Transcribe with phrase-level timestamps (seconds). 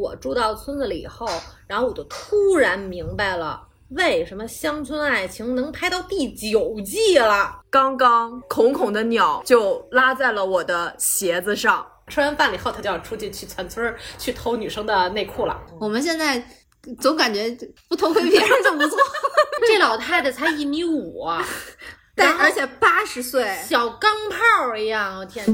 [0.00, 1.26] 我住到村子里以后，
[1.66, 3.60] 然后我就突然明白了，
[3.90, 7.60] 为什么《乡村爱情》能拍到第九季了。
[7.68, 11.86] 刚刚孔孔的鸟就拉在了我的鞋子上。
[12.08, 15.60] 吃完饭了以后，他就要出去去全村儿去偷女生的内裤了。
[15.78, 16.42] 我们现在
[16.98, 17.56] 总感觉
[17.88, 18.98] 不偷窥别人就不错，
[19.68, 21.24] 这老太太才一米五，
[22.16, 25.44] 但而且八十岁，小钢炮一样，我天！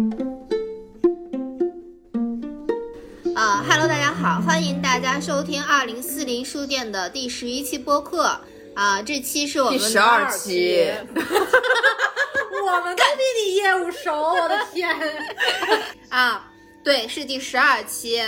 [3.36, 8.40] 啊哈喽，大家好，欢迎大家收听二零四零书店的第十一期播客
[8.74, 14.88] 啊，这期是我们第十二期， 我们都比你业务熟，我的天！
[16.08, 16.50] 啊，
[16.82, 18.24] 对，是第十二期，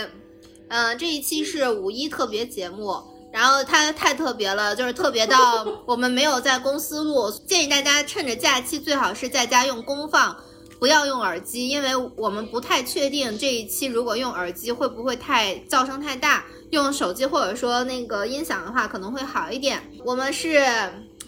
[0.67, 3.03] 嗯、这一期是五一特别节目。
[3.33, 10.35] 然后它太特别了，就是特别到我们没有在公司录，建议大家趁着假期最好是在家用功放，
[10.79, 19.81] 不要用耳机，因为我们不太确定这一期如果用耳机会不会太噪声太大，用手机或者说那个音响的话可能会好一点。
[20.05, 20.57] 我们是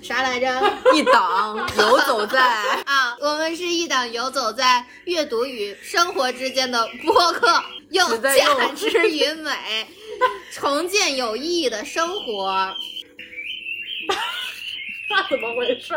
[0.02, 0.48] 啥来着？
[0.96, 2.40] 一档 游走在
[2.88, 8.32] 啊，我们是一档游走在阅读与生活之间的播客，用价
[8.74, 9.52] 值与美
[10.54, 12.74] 重建有意义的生活。
[15.10, 15.94] 那怎么回事？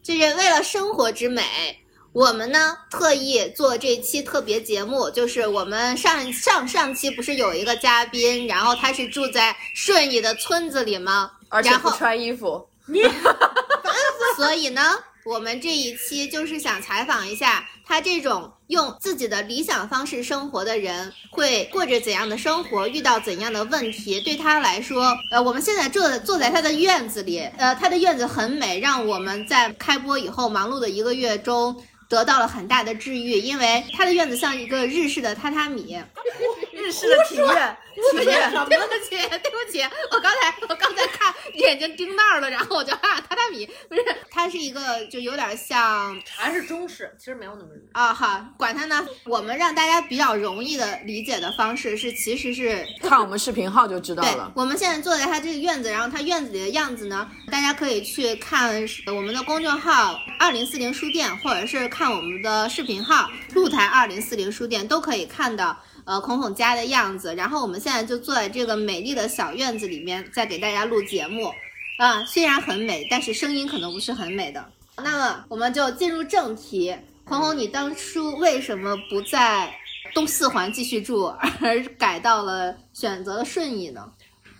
[0.00, 1.42] 就是为了生活之美，
[2.14, 11.32] 我们呢特意做这期特别节目，就是我们上上上期不是有一个嘉宾，然后他是住在顺义的村子里吗？
[11.48, 12.64] 而且不然后穿衣服。
[14.36, 14.92] 所以呢，
[15.24, 24.20] 我们这一期就是想采访一下他这种用自己的理想方式生活的人会过着怎样的生活，遇到怎样的问题。
[24.20, 31.74] 对他来说，呃，我们现在坐坐在他的院子里，呃，他的院子很美，让我们在开播以后忙碌的一个月中。
[32.14, 36.00] 得到了很大的治愈，因为他的院子像一个日式的榻榻米。
[36.72, 37.76] 日式的庭院，
[38.12, 38.50] 庭院。
[38.68, 47.70] 对不起，对不起，我刚才我刚才看眼睛盯那儿了，然后我就啊，榻榻米不是，它是一个就有点像还是中式，其实没有那么。
[47.92, 49.06] 啊哈，管它呢。
[49.24, 54.52] 我们让大家比较容易的理解的方式是，其实是 看我们视频号就知道了，。
[54.54, 58.74] 我们现在坐在他这个院子，然后他院子里的样子呢，大家可以去看
[59.06, 67.34] 我们的公众号二零四零书店，或者是看看我们的视频号露台二零四零书店，都可以看到呃孔孔家的样子。
[67.34, 71.50] 然后我们现在就坐在这个美丽的小院子里面，在给大家录节目。
[71.96, 74.62] 啊，虽然很美，但是声音可能不是很美的。
[74.98, 76.94] 那么我们就进入正题。
[77.24, 79.74] 孔孔，你当初为什么不在
[80.12, 84.12] 东四环继续住，而改到了选择了顺义呢？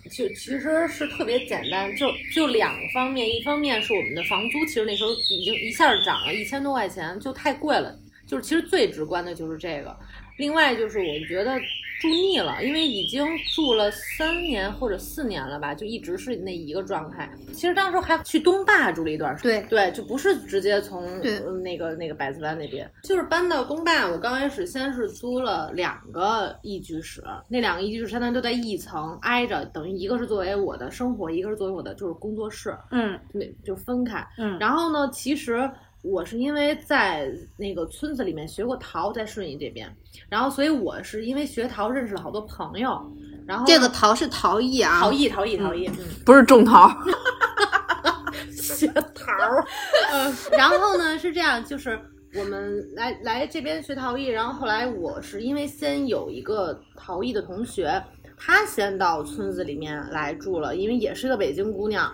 [0.09, 7.97] 就其实是特别简单，就就两方面，一方面是我们的房租，其实那时候已经一下涨了一千多块钱，就太贵了。
[8.27, 9.95] 就是其实最直观的就是这个，
[10.37, 11.59] 另外就是我觉得
[12.01, 13.25] 住腻了，因为已经
[13.55, 17.29] 住了三年或者四年了吧，就一直是那一个状态。
[17.53, 24.07] 其实当时还去东坝住了一段时间，对对，就不是直接从呃那个那个百子湾那边，就是搬到东坝。
[24.07, 34.25] 我刚开始先是租了两个一居室，那两个一居室相当于都在一层挨着，等于一个是作为我的生活，一个是作为我的就是工作室，嗯那就分开。
[34.37, 35.69] 嗯然后呢，其实
[36.05, 39.91] 我是因为在那个村子里面学过陶，在顺义这边，
[40.29, 43.01] 然后所以我是因为学陶认识了好多朋友，
[43.47, 46.89] 然后这个陶是陶艺啊，陶艺，陶艺，陶艺，嗯，不是种桃，
[48.51, 49.65] 学陶儿。
[50.13, 51.99] 嗯，然后呢是这样，就是
[52.35, 58.03] 我们来来这边学陶艺，然后后来我是因为先有一个陶艺的同学，
[58.37, 62.13] 他先到村子里面来住了，因为也是个北京姑娘。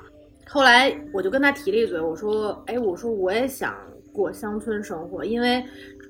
[0.51, 3.73] 后来我就跟他提了一嘴，我说，哎，我说我也想
[4.11, 5.63] 过乡村生活，因为。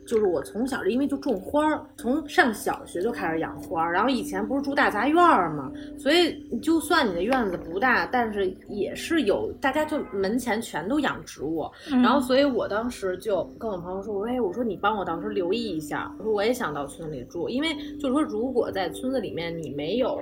[0.04, 17.70] 就是我从小因为就种花儿，从上小学就开始养花儿，然后以前不是住大杂院儿嘛，所以就算你的院子不大，但是也是有大家就门前全都养植物，然后所以我当时就跟我朋友说，我说哎，我说你帮我到时候留意一下，我说我也想到村里住，因为
[18.00, 20.20] 就是说如果在村子里面你没有。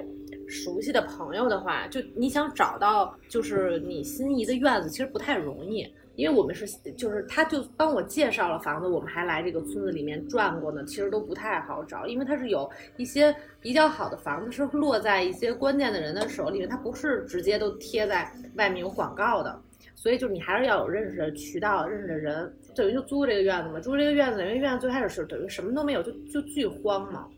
[0.50, 5.88] 熟悉的朋友的话，就你想找到就是你心仪的院子，其实不太容易。
[6.16, 6.66] 因为我们是，
[6.98, 19.62] 就是他就帮我介绍了房子，我们还来这个村子里面转过呢，其实都不太好找，因为它是有一些比较好的房子是落在一些关键的人的手里面，它不是直接都贴在外面有广告的，
[19.96, 27.30] 所以就是你还是要有认识的渠道、认识的人，等于就租这个院子嘛，租这个院子，因为院子最开始是等于什么都没有，就就巨荒嘛。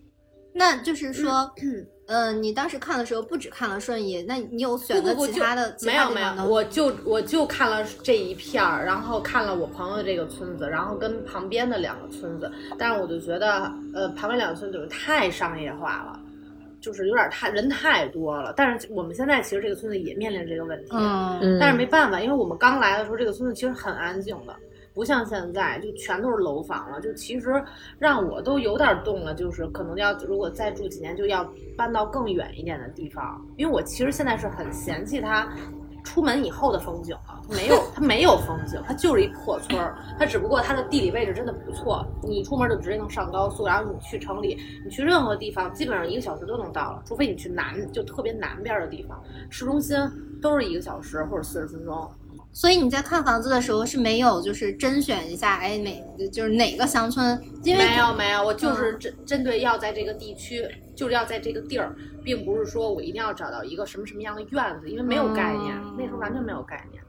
[0.53, 1.31] 那就是说，
[1.61, 1.85] 嗯、
[2.33, 16.19] 你当时看的时候不只看了顺义，那你有选择不不不其他的就没有没有，我就我就看了这一片儿，然后看了我朋友这个村子，然后跟旁边的两个村子，但是我就觉得，呃，旁边两个村子就是太商业化了。
[16.81, 18.51] 就是有点太人太多了。
[18.57, 24.55] 但是我们现在其实这个村子也面临这个问题，嗯嗯，但是没办法，因为我们刚来的时候，这个村子其实很安静的，
[24.93, 26.99] 不像现在就全都是楼房了。
[26.99, 27.63] 就其实
[27.97, 33.43] 让我都有点动了，就是可能要如果再住几年，就要搬到更远一点的地方。
[33.57, 35.47] 因为我其实现在是很嫌弃它
[36.03, 39.95] 出门以后的风景了，它没有 它没有风景，它就是一破村儿。
[40.17, 49.21] 它只不过它的地理位置真的不错，你一出门就直接能上高速，然后你去城里，你去任何地方基本上一个小时都能到了，除非你去南就特别南边的地方，
[49.51, 49.95] 市中心
[50.41, 52.09] 都是一个小时或者四十分钟。
[52.53, 67.01] 所以你在看房子的时候是没有就是甄选一下，哎哪就是哪个乡村，因为没有没有，我就是针针对要在这个地区，就是要在这个地儿，并不是说我一定要找到一个什么什么样的院子，因为没有概念，嗯那时候完全没有概念。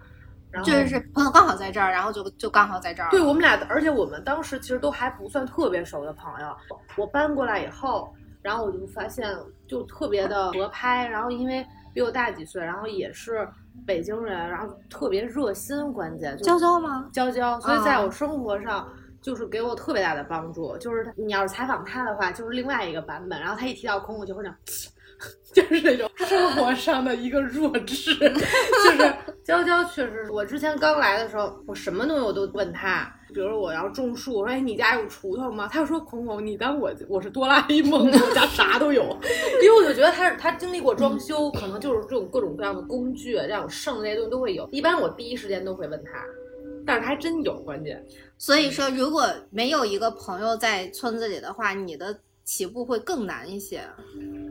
[0.50, 3.08] 然后就是朋友刚好在这儿，然后就就刚好在这儿。
[3.10, 6.54] 对我们俩，而且我们当时其实都还不算特别熟的朋友。
[6.96, 9.34] 我搬过来以后，然后我就发现
[9.66, 13.48] 就特别的合拍，然后因为比我大几岁，然后也是
[13.86, 17.08] 北京人，然后特别热心，关键就是娇娇吗？
[17.12, 18.88] 娇娇，所以在啊我生活上
[19.20, 20.76] 就是给我特别大的帮助。
[20.78, 23.40] 就是你要是采访他的话，就是另外一个版本。
[23.40, 24.58] 然后他一提到空，我就会那样，
[25.52, 28.14] 就是那种生活上的一个弱智。
[28.18, 29.14] 就是
[29.44, 33.12] 娇娇确实是我之前刚来的时候，我什么东西我都问他。
[33.34, 35.66] 比如我要种树，我说哎，你家有锄头吗？
[35.72, 39.02] 他就说孔孔，你当我我是哆啦 A 梦，我家啥都有。
[39.62, 44.68] 因为我就觉得他是他经历过装修，可能就是这种各种各样的工具，让我剩的那些东西都会有。
[44.70, 46.22] 一般我第一时间都会问他，
[46.86, 48.04] 但是他还真有关键。
[48.36, 52.14] 所以说，如果没有一个朋友在村子里的话，你的
[52.44, 53.80] 起步会更难一些。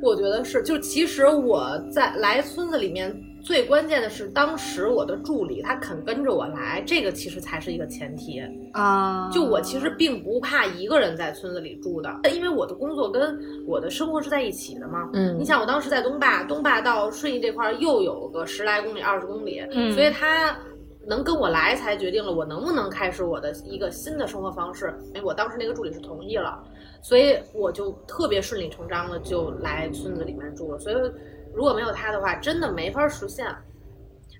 [0.02, 8.42] 我觉得是，就其实我在来村子里面最关键的是，当时我的助理他肯跟着我来，这个其实才是一个前提。
[8.74, 15.10] 啊、就我其实并不怕一个人在村子里住的，因为我的工作跟我的生活是在一起的嘛。
[15.14, 20.58] 嗯你想，我当时在东坝，东坝到顺义这块儿又有个十来公里、二十公里，嗯所以他
[21.06, 24.96] 能跟我来，才决定了我能不能开始我的一个新的生活方式。
[25.14, 26.64] 哎，我当时那个助理是同意了，
[27.01, 30.80] 所以我就特别顺理成章的就来村子里面住了。
[30.80, 30.95] 所以
[31.53, 33.45] 如果没有他的话，真的没法实现。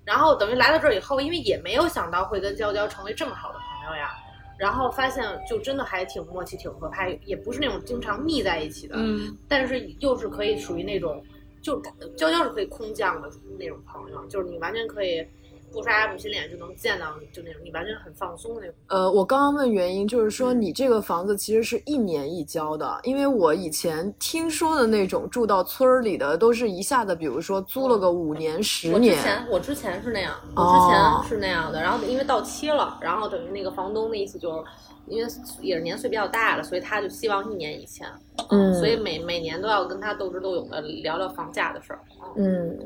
[0.04, 4.10] 然后等于来到这儿以后，因为也没有想到会跟娇娇成为这么好的朋友呀，
[4.58, 11.22] 然后发现就真的还挺默契、挺合拍，也不是那种经常腻在一起的，嗯，但是又是可以属于那种，
[11.60, 11.80] 就
[12.16, 15.24] 娇娇是可以空降的那种朋友，就是你完全可以
[15.72, 18.74] 不刷牙不洗脸就能见到你，就那种你完全很放松的那种。
[18.88, 20.62] 呃，我刚刚问原因，就是说嗯。
[20.62, 34.64] 你这个房子其实是一年一交的，因为我以前听说的那种住到村儿里的，都是一下子，比如说租了个五年、十年我之年，前我之前是那样，我哦之前是那样的，然后因为到期了，然后等于那个房东的意思就是，
[35.06, 35.28] 因为
[35.60, 38.06] 也是年岁比较大了，所以他就希望一年以前，
[38.50, 38.72] 嗯。
[38.74, 42.00] 所以每每年都要跟他斗智斗勇的聊聊房价的事儿。
[42.36, 42.78] 嗯，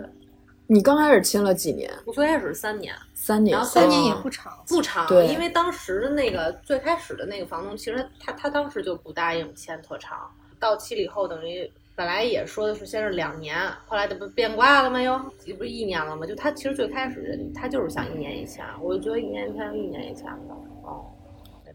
[0.67, 1.93] 你刚开始签了几年？
[2.05, 4.53] 我最开始三年，三年，然后三年也哦不长。
[4.69, 11.71] 不长，对因为当时的那个最开始的那个房东，其实他他当时就不答应签特长，到期了以后等于。
[11.95, 15.01] 本来也说的是先是两年，后来这不变卦了吗？
[15.01, 16.27] 又这不是一年了吗？
[16.27, 21.07] 就他其实最开始他就是想一年一签，我就觉得一年以前一年一签的哦。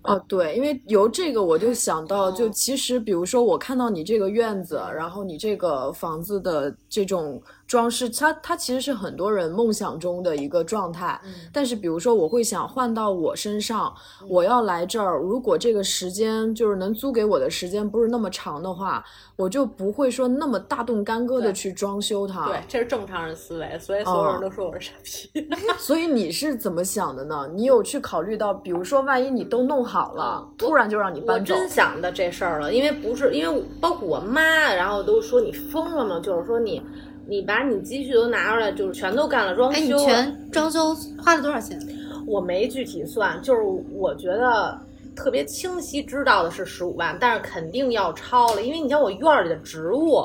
[0.04, 11.18] 哦，对，因为由这个我就想到，就嗯其实比如说我看到你这个院子，然后你这个房子的这种装饰，它它其实是很多人梦想中的一个状态。
[11.24, 13.94] 嗯但是比如说我会想换到我身上，
[14.28, 19.02] 我要来这儿，如果这个时间就是能租给我的时间不是那么长的话，
[19.38, 22.46] 我就不会说那么大动干戈的去装修它。
[22.48, 25.50] 对，这是正常人思维，所以所有人都说我是傻逼。
[25.80, 27.50] 所以你是怎么想的呢？
[27.56, 34.42] 你有去考虑到，比如说万一你都弄好了，嗯突然就让你搬走，我真想的这事儿了，因为不是因为包括我妈，
[34.74, 36.20] 然后都说你疯了吗？
[36.22, 36.82] 就是说你
[37.28, 39.90] 你把你积蓄都拿出来，就是全都干了装哎，你。
[40.04, 41.80] 全装修花了多少钱？
[42.28, 43.62] 我没具体算，就是
[43.94, 44.80] 我觉得
[45.16, 50.24] 特别清晰知道的是十五万，但是肯定要超了，因为你像我院儿里的植物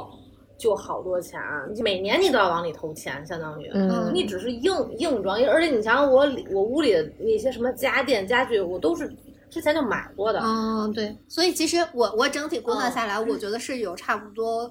[0.59, 3.71] 就好多钱啊，每年你都要往里投钱，相当于。
[3.75, 9.11] 嗯你只是硬硬装，而且你想想我里我屋里的那些什么家电家具，我都是
[9.51, 10.41] 之前就买过的。
[10.43, 11.17] 嗯，对。
[11.29, 14.71] 所以其实我我整体估算嗯下来，我觉得是有差不多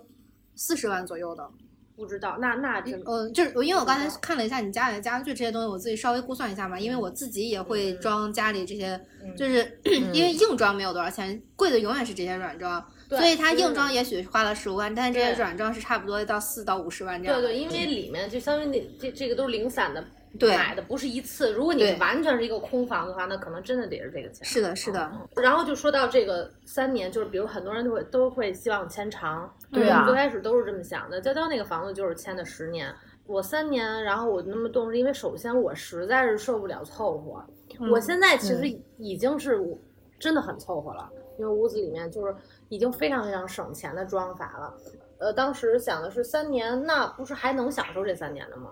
[0.56, 1.48] 四十万左右的。
[1.96, 9.80] 不知道，那那真呃，就是我因为我刚才看了一下你家里的家具这些东西，我自己稍微估算一下嘛，因为我自己也会装家里这些，嗯就是
[10.14, 17.42] 因为硬装没有多少钱，贵的永远是这些软装，对所以它硬装也许花了十五万，但是这些软装是差不多到四到五十万这样。
[17.42, 20.04] 对对，因为里面就相当于那这这个都是零散的
[20.38, 21.54] 对买的不是一次。
[21.54, 24.46] 如果你完全是一个空房的话，那可能真的得是这个钱。
[24.46, 31.22] 是的，是的，然后就说到这个三年，就是比如很多人都会都会希望签长，对啊我们最开始都是这么想的。
[31.22, 32.94] 娇娇那个房子就是签的十年，
[33.26, 37.44] 我三年，然后我那么动是因为首先我实在是受不了凑合，
[37.92, 39.60] 我现在其实已经是
[40.20, 42.36] 真的很凑合了，因为屋子里面就是
[42.70, 44.74] 已经非常非常省钱的装法了。
[45.18, 48.72] 呃，当时想的是三年，那不是还能享受这三年的吗？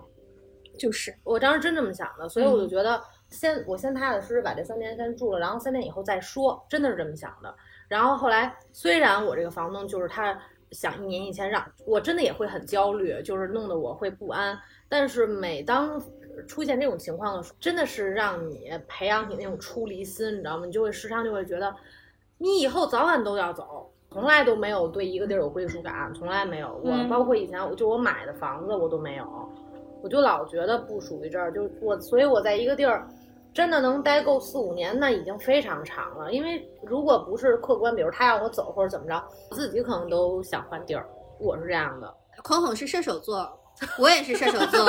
[0.78, 7.54] 就是我当时真这么想的，所以我就觉得先、我先踏踏实实把这三年先住了，然后三年以后再说，真的是这么想的。
[7.88, 10.38] 然后后来虽然我这个房东就是他
[10.70, 14.58] 想一年以前让我真的也会很焦虑，就是弄得我会不安。
[14.88, 16.00] 但是每当
[16.48, 20.66] 出现这种情况的时候，真的是让你培养你那种出离心，你知道吗？
[20.66, 21.74] 你就会时常就会觉得，
[22.38, 23.90] 你以后早晚都要走。
[24.10, 26.80] 从来都没有对一个地儿有归属感，从来没有。
[26.84, 29.52] 我嗯包括以前，我就我买的房子我都没有。
[30.04, 33.08] 我就老觉得不属于这儿，就我，所以我在一个地儿
[33.54, 36.30] 真的能待够四五年，那已经非常长了。
[36.30, 41.08] 因为如果不是客观，比如他让我走或者怎么着，我自己可能都想换地儿。
[41.40, 43.50] 我是这样的，孔孔是射手座，
[43.98, 44.86] 我也是射手座，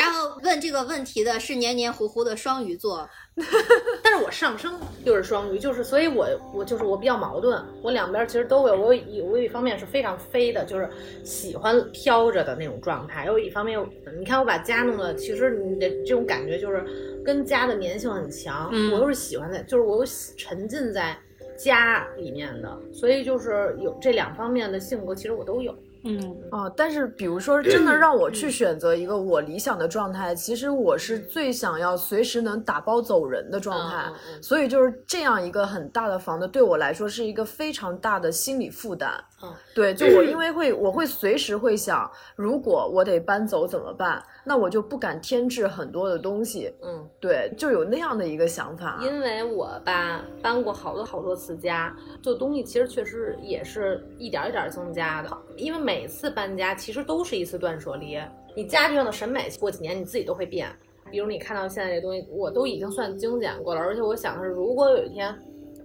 [0.00, 3.08] 然后问这个问题的是黏黏糊糊的双鱼座，
[4.02, 8.76] 但是我上升就是双鱼，就是所以我我就是我比较矛盾，我两边其实都有。
[8.76, 10.88] 我有我有一方面是非常飞的，就是
[11.22, 13.78] 喜欢飘着的那种状态；有一方面，
[14.18, 16.84] 你看我把家弄得，其实你的这种感觉就是
[17.24, 18.68] 跟家的粘性很强。
[18.72, 21.16] 嗯我又是喜欢在，就是我有沉浸在
[21.56, 25.72] 家里面的，所以就是有这两方面的性格，其实我都有。
[26.06, 34.06] 嗯，哦，但是比如说，真的让我去选择一个我理想的状态，其实我是最想要随时能打包走人的状态。
[34.40, 39.12] 所以就是这样一个很大的房子，对我来说是一个非常大的心理负担。
[39.42, 44.22] 嗯对，就我因为会，我会随时会想，如果我得搬走怎么办？
[44.44, 46.72] 那我就不敢添置很多的东西。
[46.82, 47.06] 嗯。
[47.20, 48.98] 对，就有那样的一个想法。
[49.02, 55.36] 因为我吧搬过好多好多次家，就东西其实确实也是一点儿一点儿增加的。
[55.56, 58.18] 因为每次搬家其实都是一次断舍离，
[58.54, 60.68] 你家具上的审美过几年你自己都会变。
[61.10, 65.36] 比如你看到现在这东西，我都已经算精简过了，而且我想的是，如果有一天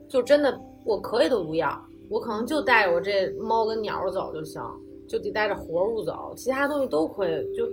[0.08, 1.70] 就真的我可以都不要，
[2.12, 4.62] 我可能就带着我这猫跟鸟儿走就行，
[5.08, 7.66] 就得带着活物走，其他东西都可以，就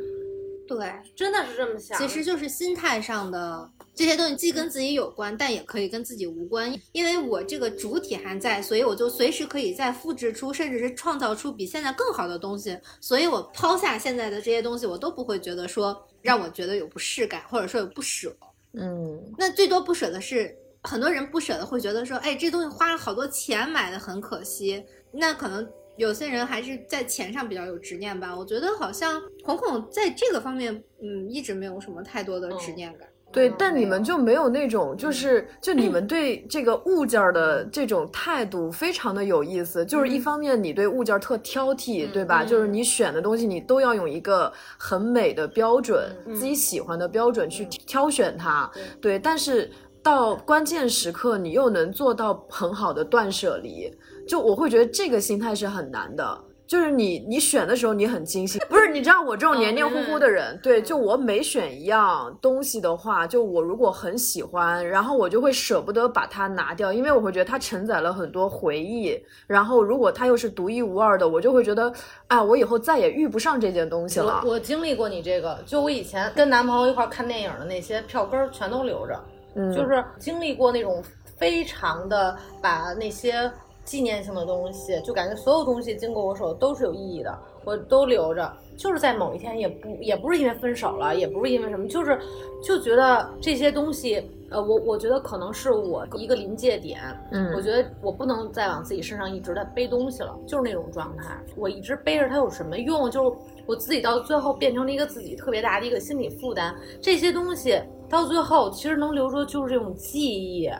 [0.68, 1.98] 对，真的是这么想。
[1.98, 6.72] 其实就是心态上的这些东西，既跟自己有关，但也可以跟自己无关。
[6.92, 12.78] 因为我这个主体还在，所以我就随时可以再复制出，甚至是创造出比现在更好的东西。
[13.00, 18.30] 所以我抛下现在的这些东西，我都不会觉得说让我觉得有不适感，或者说有不舍。
[18.74, 20.54] 嗯，那最多不舍的是，
[20.88, 24.82] 很多人不舍得会觉得说，哎，这东西花了好多钱买的很可惜。
[25.12, 28.34] 那可能有些人还是在钱上比较有执念吧。
[28.34, 33.06] 我觉得好像孔孔在这个方面，嗯，一直没有什么太多的执念感。
[33.30, 39.84] 对，嗯但你们就没有那种，就是就你 们对这个物件儿的这种态度非常的有意思。
[39.84, 42.42] 就是一方面你对物件儿特挑剔，对吧？
[42.42, 48.70] 嗯就是你选的东西你都要用一个很美的标准，嗯自己喜欢的标准去挑选它。
[48.72, 49.70] 对对，但是
[50.02, 53.92] 到关键时刻你又能做到很好的断舍离，
[54.26, 56.44] 就我会觉得这个心态是很难的。
[56.66, 58.90] 就是你，你选的时候你很精心，不是？
[58.90, 69.18] 你知道我这种黏黏糊糊的人，对，就我每选一样东西的话，就我如果很喜欢，然后我就会舍不得把它拿掉，因为我会觉得它承载了很多回忆。
[69.46, 71.90] 然后如果它又是独一无二的，我就会觉得，
[72.26, 74.42] 哎，我以后再也遇不上这件东西了。
[74.44, 79.18] 我我经历过你这个，就我以前跟男朋友一块儿看电影的那些票根儿全都留着，
[79.54, 81.02] 嗯，就是经历过那种
[81.36, 83.50] 非常的把那些
[83.84, 88.52] 纪念性的东西，就感觉所有东西经过我手都是有意义的，我都留着。
[88.76, 92.16] 就是在某一天，也不也不是因为分手了，也不是因为什么，就是
[92.62, 97.00] 就觉得这些东西，呃，我我觉得可能是我一个临界点，
[97.32, 101.36] 嗯我觉得我不能再往自己身上一直在背东西了，就是那种状态。
[101.56, 103.10] 我一直背着它有什么用？
[103.10, 103.36] 就是
[103.66, 106.72] 我自己到最后变成了一个自己特别大的一个心理负担。
[107.02, 110.70] 这些东西到最后其实能留住就是这种记忆，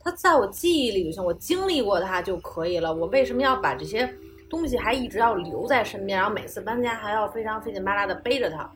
[0.00, 2.94] 它在我记忆里就行，我经历过它就可以了。
[2.94, 4.08] 我为什么要把这些
[4.48, 8.70] 东西还一直要留在身边，然后每次搬家还要非常费劲巴拉的背着它？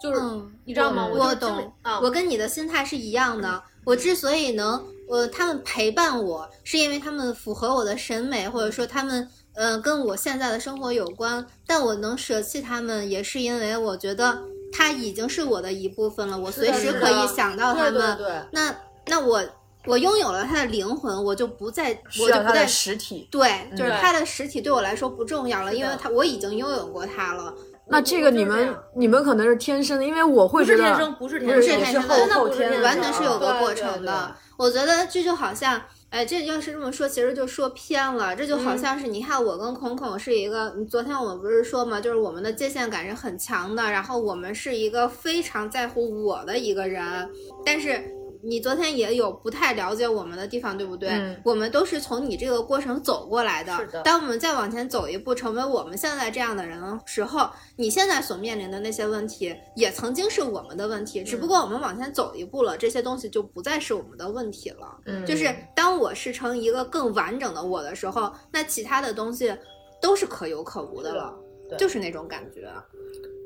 [0.00, 1.08] 就是、嗯你知道吗？
[1.10, 3.62] 我懂，啊，我跟你的心态是一样的。
[3.84, 11.44] 我之所以能，呃，他们陪伴我，是因为他们符合我的审美，或者说他们，呃，跟我现在的生活有关。
[11.66, 14.38] 但我能舍弃他们，也是因为我觉得
[14.72, 18.16] 他已经是我的一部分了，我随时可以想到他们。
[18.16, 18.34] 对对。
[18.52, 18.74] 那
[19.06, 19.42] 那我
[19.86, 23.28] 我拥有了他的灵魂，我就不再，我就不再实体。
[23.30, 27.52] 对，就是对它的实体对我来说不重要了，因为它我已经拥有过它了。
[27.88, 34.34] 那这个你们你们可能是天生的，因为我会觉得不是天生，不是天生，是后真的后天的不是天生完全是有个过程的。
[34.56, 38.36] 我觉得这就好像，哎，这要是这么说，其实就说偏了。
[38.36, 47.28] 这就好像是，你看我跟孔孔是一个，你昨天我们不是说嘛，就是我们的界限感是很强的，然后我们是一个非常在乎我的一个人，
[47.64, 48.21] 但是。
[48.44, 51.10] 你昨天也有不太了解我们的地方，对不对？
[51.10, 53.76] 嗯我们都是从你这个过程走过来的。
[53.76, 64.98] 是的当我们再往前走一步，成为我们现在这样的人的时候，你现在所面临的那些问题，也曾经是我们的问题，只不过我们往前走一步了，这些东西就不再是我们的问题了。
[65.06, 69.56] 嗯就是当我是成一个更完整的我的时候，那其他的东西
[70.00, 71.32] 都是可有可无的了，
[71.68, 72.68] 对就是那种感觉。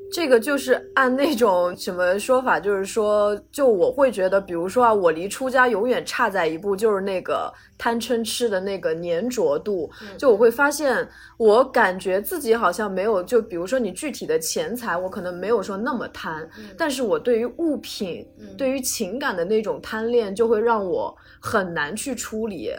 [0.09, 9.91] 这个就是按那种什么说法，就是说，就我会觉得，比如说啊，我离出家永远差在一步，就是那个贪嗔痴的那个粘着度。
[10.17, 18.25] 就我会发现，我感觉自己好像没有，就比如说你具体的钱财，我可能没有说那么贪，但是我对于物品、
[18.57, 22.71] 对于情感的那种贪恋，就会让我很难去处理，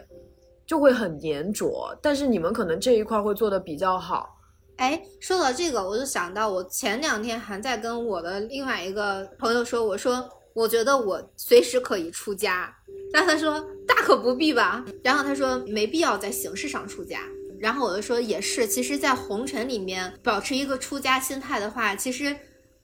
[0.67, 1.97] 就会很粘着。
[2.01, 4.38] 但是你们可能这一块会做的比较好。
[4.79, 12.73] 哎，说到这个，我就想到我前两天还在跟我的另外一个朋友说，我说我觉得我随时可以出家，
[13.13, 17.21] 然后他说大可不必吧，然后他说没必要在形式上出家。
[17.61, 22.37] 然后我就说也是，其实，在红尘里面保持一个出家心态的话，其实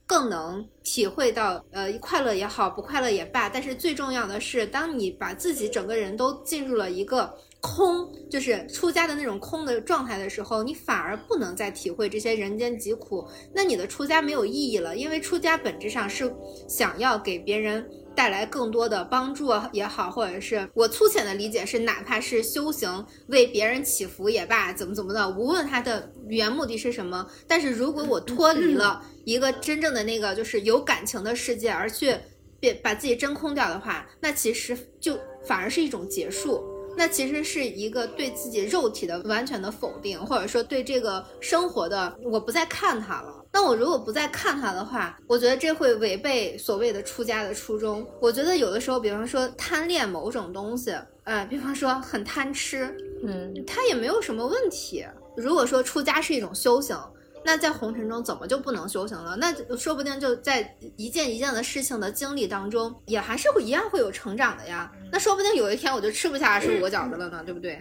[0.05, 3.49] 更能体会到，呃，快乐也好，不快乐也罢。
[3.49, 7.33] 但是最重要的是，当你把自己整个人都进入了一个
[7.67, 16.31] 空，就是出家的那种空的状态的时候，你反而不能再体会这些人间疾苦，那你的出家没有意义了，因为出家本质上是
[16.69, 17.89] 想要给别人。
[18.17, 32.15] 带来更多的帮助也好，或者是我粗浅的理解是，哪怕是修行为别人祈福也罢，怎么怎么的，无论他的原目的是什么，但是如果我脱离了一个真正的那个就是有感情的世界，而去
[32.61, 36.63] 别把自己真空掉的话，那其实就反而是一种结束。
[36.97, 43.45] 那其实是一个对自己肉体的完全的否定，或者说对这个生活的我不再看它了。
[43.53, 48.05] 那我如果不再看它的话，我觉得这会违背所谓的出家的初衷。
[48.21, 55.05] 我觉得有的时候，比方说贪恋某种东西，呃，比方说很贪吃，嗯，它也没有什么问题。
[55.37, 56.97] 如果说出家是一种修行，
[57.45, 59.37] 那在红尘中怎么就不能修行了？
[59.37, 64.91] 那说不定就在一件一件的事情的经历当中，也还是会一样会有成长的呀。
[65.13, 67.79] 那说不定有一天我就吃不下二十五个饺子了呢，对不对？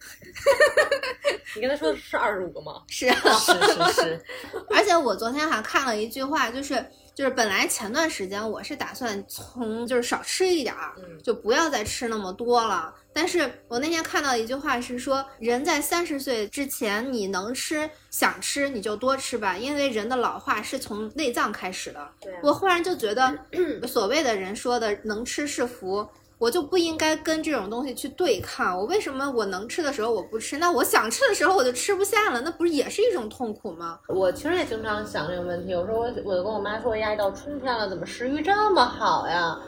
[1.56, 2.82] 你跟他说的是二十五个吗？
[2.88, 4.24] 是啊，是是是，
[4.70, 6.74] 而且我昨天还看了一句话，就是
[7.18, 12.94] 就是本来前段时间我是打算从就是少吃一点儿，嗯就不要再吃那么多了。
[13.12, 22.08] 但是我那天看到一句话是说，人在三十岁之前，你能吃想吃你就多吃吧，因为人的老化是从内脏开始的。
[22.40, 23.36] 我忽然就觉得，
[23.88, 26.08] 所谓的人说的能吃是福。
[26.38, 28.78] 我就不应该跟这种东西去对抗。
[28.78, 30.56] 我为什么我能吃的时候我不吃？
[30.58, 33.98] 那我想吃的时候我就吃不下了，那不是也是一种痛苦吗？
[34.08, 35.72] 我其实也经常想这个问题。
[35.72, 39.58] 有时候我我就跟我妈说，哎呀，一到春天了，怎么食欲这么好呀？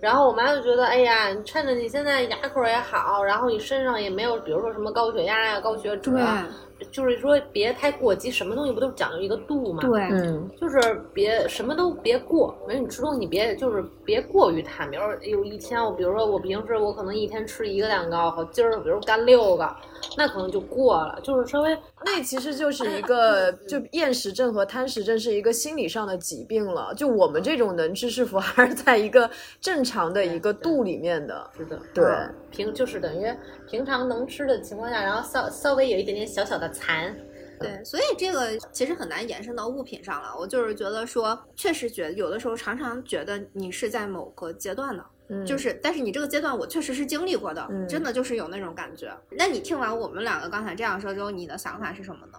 [0.00, 6.46] 然后我妈就觉得，哎呀，你趁着你现在牙口也好，然后你身上也没有，比如说什么高血压呀、高血脂啊，
[6.90, 9.82] 就是说别太过激，什么东西不都讲究一个度嘛？
[9.82, 10.78] 对，嗯，就是
[11.12, 14.90] 别什么都别过，没有你吃东西你别就是别过于贪。
[14.90, 19.76] 比如说，哎呦，一天我比如说我平时我可能一天吃一个蛋糕，好今儿比如干六个，
[20.16, 26.94] 那可能就过了，就是稍微那其实就是一个， 就厌食症和贪食症是一个心理上的疾病了。
[26.94, 29.28] 就我们这种能吃是福，还是在一个
[29.60, 31.50] 正常的一个度里面的。
[31.56, 33.30] 是的，对嗯平就是等于
[33.68, 37.16] 平常能吃的情况下，然后稍稍微有一点点小小的馋，
[37.60, 40.34] 对，所以这个其实很难延伸到物品上了。
[40.38, 49.12] 我就是觉得说，确实觉得有的时候常常觉得你是在某个阶段的，嗯，就是但是你这个阶段我确实是经历过的，嗯真的就是有那种感觉。
[49.30, 52.38] 那你听完我们两个刚才这样说之后，你的想法是什么呢？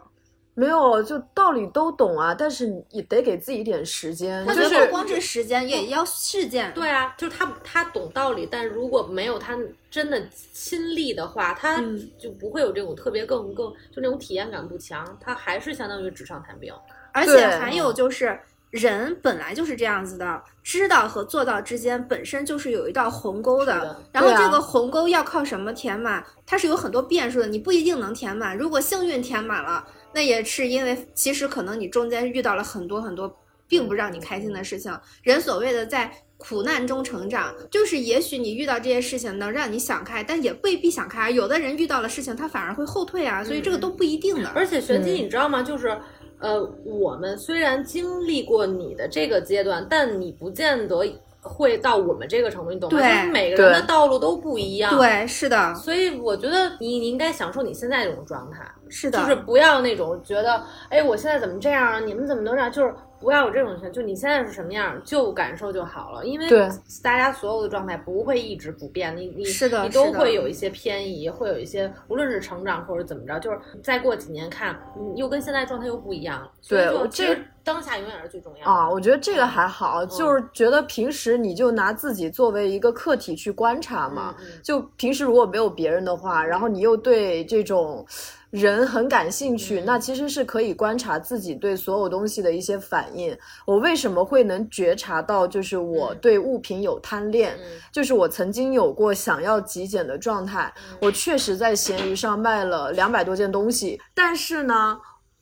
[0.60, 4.45] 没有，就道理都懂啊，但是你也得给自己一点时间。
[4.45, 6.74] 他就是觉得不光是时间，也要事件。
[6.74, 9.58] 对啊，就是他他懂道理，但如果没有他
[9.89, 16.74] 真的亲历的话，他嗯就不会有这种特别更更就那种体验感不强，他还是相当于纸上谈兵。
[17.13, 18.38] 而且还有就是，
[18.69, 23.98] 人本来就是这样子的，知道和做到之间本身就是有一道鸿沟的。
[24.12, 26.24] 然后这个鸿沟要靠什么填满？
[26.45, 28.56] 它是有很多变数的，你不一定能填满。
[28.56, 33.34] 如果幸运填满了，那也是因为其实可能你中间遇到了很多很多
[33.67, 34.91] 并不让你开心的事情。
[35.24, 41.30] 人所谓的在苦难中成长，就是也许你遇到这些事情能让你想开，但也未必想开。
[41.30, 44.50] 有的人遇到了事情，他反而会后退啊，所以这个都不一定的。
[44.56, 45.62] 而且玄机嗯你知道吗？
[45.62, 46.00] 就是
[46.39, 51.06] 呃，我们虽然经历过你的这个阶段，但你不见得
[51.41, 52.98] 会到我们这个程度，你懂吗？
[52.98, 54.95] 对就是每个人的道路都不一样。。
[54.95, 61.99] 对，是的，所以我觉得你你应该享受你现在这种状态，是的，就是不要那种觉得，哎，我现在怎么这样啊？
[61.99, 62.71] 你们怎么都这样？
[62.71, 66.25] 就是不要有这种情绪，就你现在是什么样，就感受就好了。
[66.25, 66.69] 因为对
[67.04, 74.78] 大家所有的状态不会一直不变，你你是的你都会有一些偏移，会有一些无论是成长或者怎么着，就是再过几年看，
[75.13, 76.49] 你又跟现在状态又不一样了。
[76.67, 84.34] 对我这当下永远是最重要的啊，我觉得这个还好，就是觉得平时你就拿自己作为一个客体去观察嘛。
[84.63, 88.06] 就平时如果没有别人的话，然后你又对这种
[88.51, 93.38] 人很感兴趣，嗯那其实是可以观察自己对所有东西的一些反应。
[93.65, 97.55] 我为什么会能觉察到，就是我嗯对物品有贪恋？
[97.57, 104.99] 嗯就是我曾经有过想要极简的状态，我确实在闲鱼上卖了两百多件东西，但是呢。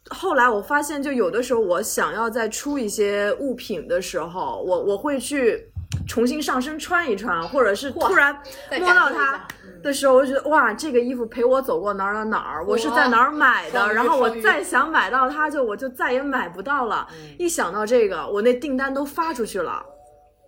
[0.10, 5.70] 后来我发现，就有的时候我想要再出一些物品的时候，我我会去
[6.08, 8.34] 重新上身穿一穿，或者是突然
[8.80, 9.46] 摸到它
[9.84, 17.08] 的时候，我就觉得哇，这个衣服陪我走过哪儿哪儿哪儿，我是在哪儿买的，然后我再想买到它，就我就再也买不到了。
[17.12, 19.86] 嗯一想到这个，我那订单都发出去了。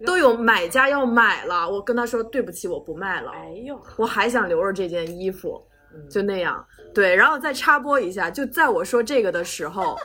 [0.06, 3.32] 都有买家要买了，我跟他说对不起，我不卖了。
[3.32, 5.62] 哎呦，我还想留着这件衣服，
[5.94, 6.66] 嗯就那样。
[6.94, 9.98] 对，然后再插播一下，就在我说这个的时候，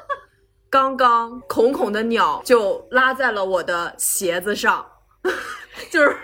[0.69, 4.85] 刚刚孔孔的鸟就拉在了我的鞋子上，
[5.93, 6.17] 就是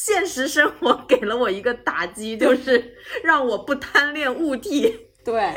[0.00, 5.08] 现实生活给了我一个打击，就是让我不贪恋物体。
[5.24, 5.52] 对，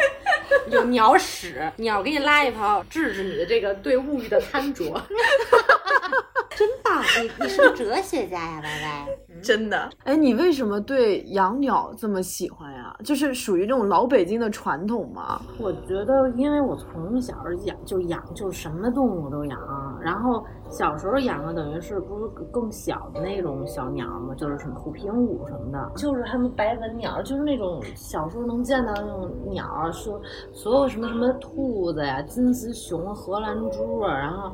[0.71, 4.83] 有鸟屎，鸟给你拉一泡，治治你的这个对物欲的贪着。
[6.55, 7.01] 真棒！
[7.21, 9.07] 你你是个哲学家呀，歪歪。
[9.41, 12.95] 真的，哎，你为什么对养鸟这么喜欢呀？
[13.03, 15.41] 就是属于那种老北京的传统吗？
[15.57, 17.33] 我觉得，因为我从小
[17.65, 19.59] 养就养，就什么动物都养。
[19.99, 30.21] 然后小时候养的等于是不是更小的那种小鸟嘛，就是什么虎皮鹭什么的，就是他们白文鸟，就是那种小时候能见到的那种鸟，说
[30.53, 34.51] 所有什么什么兔子呀、金丝熊、荷兰猪啊，然后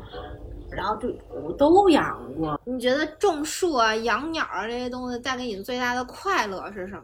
[0.71, 2.59] 然后就我都养过。
[2.65, 7.01] 你觉得种树啊、养鸟啊这些东西带给你最大的快乐是什么？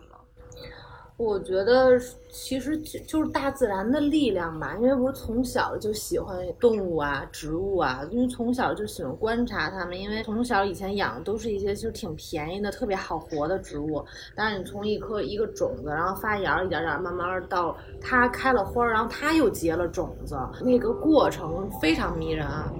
[1.15, 1.91] 我觉得
[2.31, 9.97] 其实就就是大自然的力量吧，因为不是从小就喜欢动物啊、植物啊，因为从小就喜欢观察它们。
[9.97, 14.03] 因为从小以前养的都是一些就挺便宜的、特别好活的植物，
[14.35, 22.45] 但是你从一颗一个种子，然后发芽，一点点慢慢到它开了花儿，然后它又结了种子，那个过程非常迷人。
[22.45, 22.73] 啊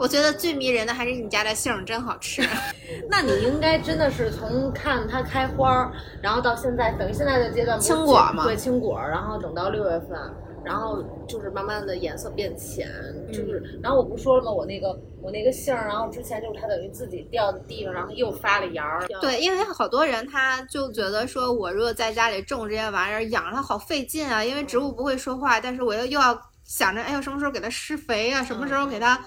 [0.00, 2.42] 我觉得最迷人的还是你家的杏儿真好吃。
[3.10, 10.18] 那你应该真的是从看它开花儿，然后到现在，等于现在的阶段青果嘛对，青果，然后等到六月份，
[10.64, 12.88] 然后就是慢慢的颜色变浅，
[13.28, 14.50] 就是，嗯然后我不是说了吗？
[14.50, 19.06] 我那个我那个杏儿，然后之前就是它等于自己掉在地上，然后又发了芽儿。
[19.20, 29.20] 对，因为好多人他就觉得说，我如果在家里种这些玩意儿，养着它好费劲啊，因为植物不会说话，但是我又又要想着，哎呦，什么时候给它施肥啊，什么时候给它。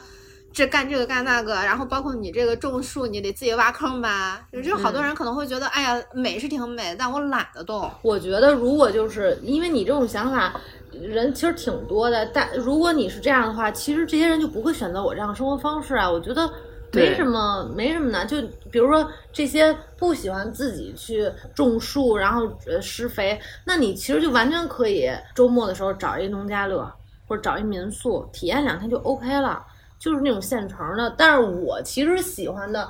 [0.54, 4.48] 这干这个干那个，然后包括你这个种树，你得自己挖坑吧。
[4.54, 7.90] 就是好多人可能会觉得，哎呀，美是挺美，但我懒得动。
[8.02, 10.54] 我觉得如果就是因为你这种想法。
[11.02, 16.08] 人其实挺多的，但如果你是这样的话，其实这些人就不会选择我这样的生活方式啊。
[16.08, 16.48] 我觉得
[16.92, 18.28] 没什么，没什么难。
[18.28, 18.40] 就
[18.70, 26.88] 比如说这些不喜欢自己去种树，然后呃施肥，那你其实就完全可以周末的时候找一农家乐
[27.28, 29.66] 或者找一民宿体验两天就 OK 了，
[30.04, 31.10] 就是那种现成的。
[31.18, 32.90] 但是我其实喜欢的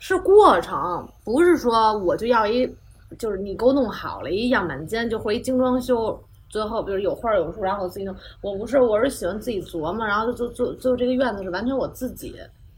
[0.00, 2.68] 是过程，不是说我就要一，
[3.16, 6.18] 就是你给我弄好了一样板间，就或一精装修。
[6.50, 8.16] 最后，比如有画有树，然后我自己弄。
[8.40, 12.34] 我不是，我是喜欢自己琢磨，然后就就最后这个院子是完全我自己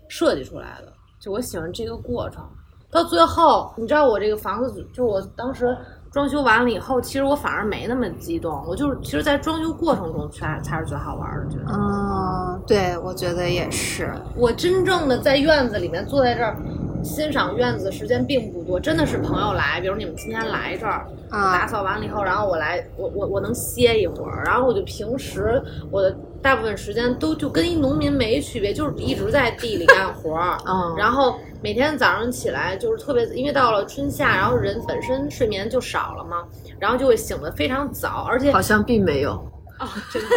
[0.09, 2.45] 设计出来的，就我喜欢这个过程。
[2.91, 5.75] 到最后，你知道我这个房子，就我当时
[6.13, 11.73] 装修完了以后，其实我反而没那么激动，我就是其实，在装修过程中才才是最好玩的，觉得。
[11.73, 14.13] 嗯，对，我觉得也是。
[14.35, 16.57] 我真正的在院子里面坐在这儿
[17.03, 36.45] 欣赏院子的时间并不多，真的是朋友来，比如你们今天来这儿，打扫完了以后，然后我来，我我我能歇一会儿，然后我就平时我的大部分时间都就跟一农民没区别，就是一直在地里干活儿，嗯 然后每天早上起来就是特别，因为到了春夏，然后人本身睡眠就少了嘛，
[36.79, 39.33] 然后就会醒得非常早，而且好像并没有。
[39.79, 40.29] 哦，真的，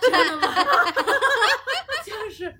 [0.00, 0.54] 真的吗？
[2.06, 2.54] 就是，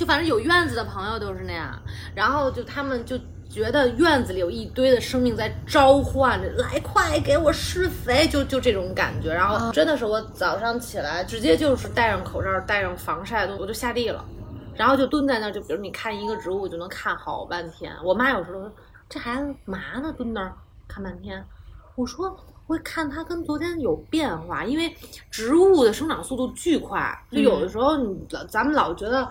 [0.00, 1.78] 就反正有院子的朋友都是那样，
[2.14, 3.18] 然后就他们就
[3.50, 9.30] 觉得院子里有一堆的生命在召唤着，来快给我施肥，就就这种感觉。
[9.30, 14.24] 然后真的是我早上起来直接就是戴上口罩，戴上防晒，我就下地了，
[14.74, 17.94] 然后就蹲在那儿，就比如你看一个植物就能看好半天。
[18.02, 18.72] 我妈有时候说
[19.06, 20.54] 这孩子嘛呢，蹲那儿
[20.88, 21.44] 看半天。
[21.94, 22.34] 我说
[22.66, 24.96] 我看它跟昨天有变化，因为
[25.30, 29.30] 植物的生长速度巨快，就有的时候你咱们老觉得。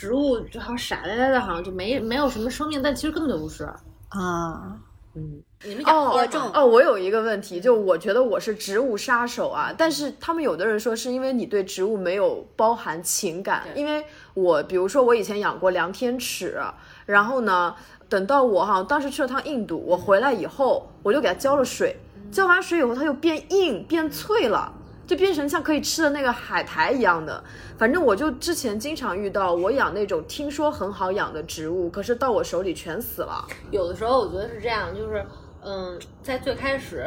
[0.00, 3.64] 植物就好像傻呆呆的，好像就没没有什么生命，但其实根本就不是
[4.08, 4.80] 啊。
[5.14, 9.70] 嗯，你们养花种哦，我有一个问题，就我觉得我是植物杀手啊。
[9.76, 16.58] 但是他们有的人说是因为你对植物没有包含情感，因为我比如说我以前养过梁天尺，
[17.04, 17.74] 然后呢，
[18.08, 21.94] 等到我哈当时去了趟印度，我回来以后我就给它浇了水，
[22.32, 24.72] 浇完水以后它就变硬变脆了。
[25.10, 27.42] 就变成像可以吃的那个海苔一样的，
[27.76, 33.44] 反正我就之前经常遇到，我养那种听说很好养的植物，可是到我手里全死了。
[33.72, 35.26] 有的时候我觉得是这样，就是，
[35.62, 37.04] 嗯，在最开始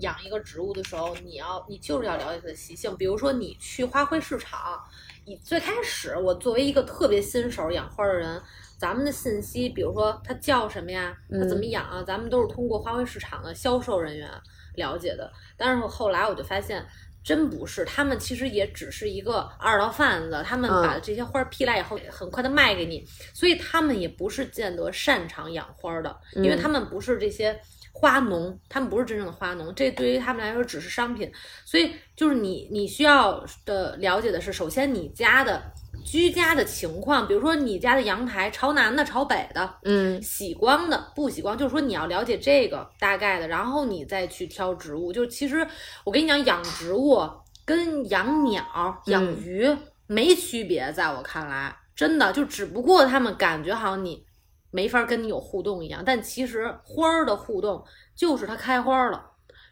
[0.00, 2.94] 养一个植物的时候，你要你就是要了解它的习性。
[2.98, 4.78] 比如说你去花卉市场，
[5.24, 8.38] 你最开始我作为一个特别新手养花的人，
[8.76, 14.28] 咱们的信息，比如说它叫什么呀，它怎么养啊，咱们都是通过花卉市场的销售人员
[14.74, 15.32] 了解的。
[15.56, 16.84] 但是后来我就发现。
[17.24, 27.58] 真不是，他们其实也只是一个二道贩子，他们把这些花批来以后，很快的卖给你，所以他们也不是见得擅长养花的，因为他们不是这些
[27.92, 31.32] 花农，他们不是真正的花农，这对于他们来说只是商品，
[31.64, 35.72] 所以就是你你需要的了解的是，首先你家的。
[36.04, 45.12] 居家的情况，比如说你家的阳台朝南的、朝北的，嗯，喜光的、不喜光，就是说你要了解这个大概的，然后你再去挑植物。
[45.12, 45.66] 就其实
[46.04, 47.26] 我跟你讲，养植物
[47.64, 49.74] 跟养鸟、养鱼
[50.06, 54.24] 没区别，在我看来，真的就只不过他们感觉好像你
[54.70, 57.82] 没法跟你有互动一样，但其实花儿的互动
[58.14, 59.24] 就是它开花了，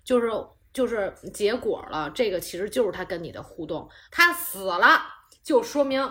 [0.03, 0.31] 就是
[0.73, 3.87] 就是结果了，这个其实就是它跟你的互动。
[4.11, 5.03] 它死了，
[5.45, 6.11] 就说明。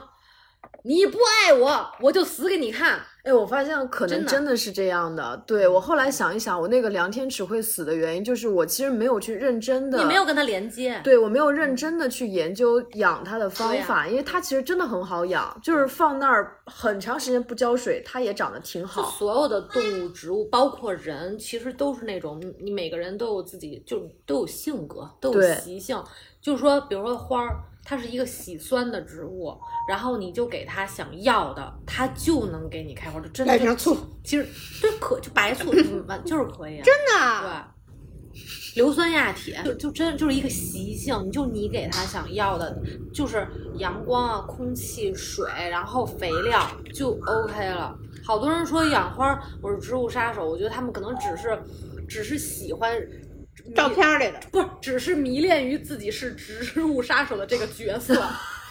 [0.83, 2.99] 你不爱我，我就死给你看。
[3.23, 5.37] 哎，我发现可能真的是这样的。
[5.45, 10.99] 对我后来想一想，我那个梁天池会死的原因，就是我其实没有去认真的，你没有跟他连接。
[11.03, 19.03] 对我没有认真的去研究养它的方法，因为它其实真的很好养，就是放那儿很长时间不浇水，它也长得挺好。
[19.11, 26.03] 所有的动物、植物，包括人，其实都是那种你每个人都有自己，就都有性格，都有习性。
[26.41, 27.55] 就是说，比如说花儿。
[27.83, 29.57] 它是一个喜酸的植物，
[29.89, 33.51] 然后你就给它想要的，它就能给你开花，就真的。
[33.53, 34.47] 来瓶醋，其实
[34.79, 35.71] 对可就白醋，
[36.07, 36.79] 完 就是可以。
[36.79, 37.71] 啊真的。
[38.33, 38.41] 对，
[38.75, 42.77] 硫酸亚铁就就真就是一个习性，就你给它想要的，
[43.13, 47.97] 就是阳光啊、空气、水，然后肥料就 OK 了。
[48.23, 51.59] 好多人说养花我是植物杀手，我觉得他们可能只是
[52.07, 52.95] 只是喜欢。
[53.75, 58.19] 照片里的不是，只是迷恋于自己是植物杀手的这个角色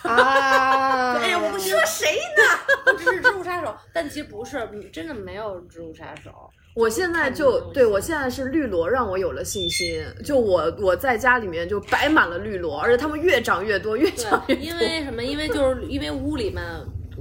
[0.03, 1.14] 啊！
[1.21, 2.95] 哎呀，我说谁呢？
[2.99, 6.31] 只是植物杀手，但其实不是，真的没有植物杀手。
[6.75, 10.03] 我现在就对我现在是绿萝，让我有了信心。
[10.25, 14.64] 就我我在家里面就摆满了绿萝，而且它们越长越多，越长越多。
[14.64, 15.23] 因为什么？
[15.23, 16.64] 因为就是因为屋里面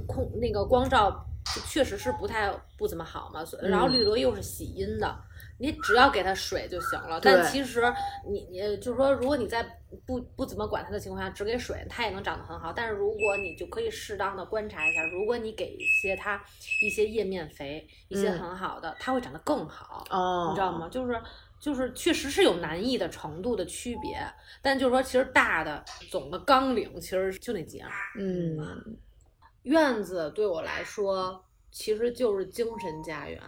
[0.06, 1.26] 空那个光照
[1.68, 5.14] 确实是不太不怎么好嘛，所以然后绿萝又是喜阴的。
[5.60, 7.82] 你只要给它水就行了，但其实
[8.26, 9.62] 你你就是说，如果你在
[10.06, 12.72] 不不怎么管它的情况下，只给水，它也能长得很好。
[12.72, 16.42] 但是如果你就可以适当的观察一下，如果你给一些它
[16.82, 20.02] 一些叶面肥，一些很好的，它会长得更好。
[20.08, 20.88] 哦，你知道吗？
[20.88, 21.20] 就是
[21.60, 24.18] 就是确实是有难易的程度的区别，
[24.62, 27.90] 但就是说，其实大的总的纲领其实就那几样。
[28.18, 28.96] 嗯，
[29.64, 33.38] 院子对我来说其实就是精神家园。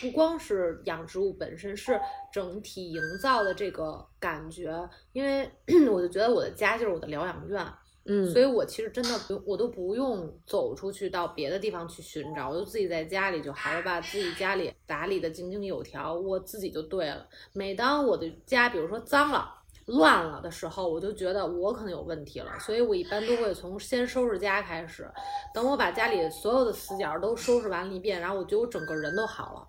[0.00, 2.00] 不光是养植物本身，是
[2.32, 4.72] 整体营造的这个感觉。
[5.12, 5.50] 因为
[5.90, 7.64] 我就觉得我的家就是我的疗养院，
[8.04, 17.26] 嗯，所以我其实真的不，我都不用走出去到别的地方去寻找，我就自己在家里就好了，把自己家里打理的井井有条，我自己就对了。
[17.52, 19.54] 每当我的家，比如说脏了。
[19.86, 25.08] 乱了的时候，我就觉得我可能有问题了，所以我一般都会从先收拾家开始。
[25.54, 29.68] 等我把家里所有的死角都收拾完了一遍，然后我觉得我整个人都好了。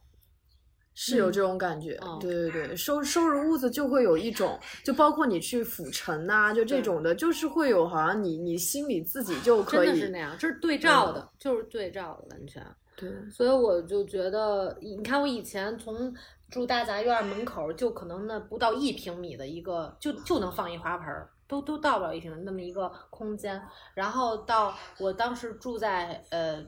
[0.99, 12.65] 是有这种感觉，对对对，收收拾屋子就会有一种，就包括你去府城呐，就这种的，就是会有好像你你心里自己就可以，真的是那样，这是对照的，就是对照的，完全。
[12.95, 16.11] 对，所以我就觉得，你看我以前从
[16.49, 23.61] 住大杂院门口，就可能那不到一平米的一个，就就能放一花盆儿，都都到不了一平那么一个空间。
[23.93, 26.63] 然后到我当时住在呃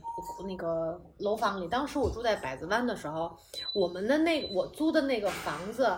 [0.47, 3.37] 那个楼房里，当时我住在百子湾的时候，
[3.73, 5.97] 我们的那我租的那个房子。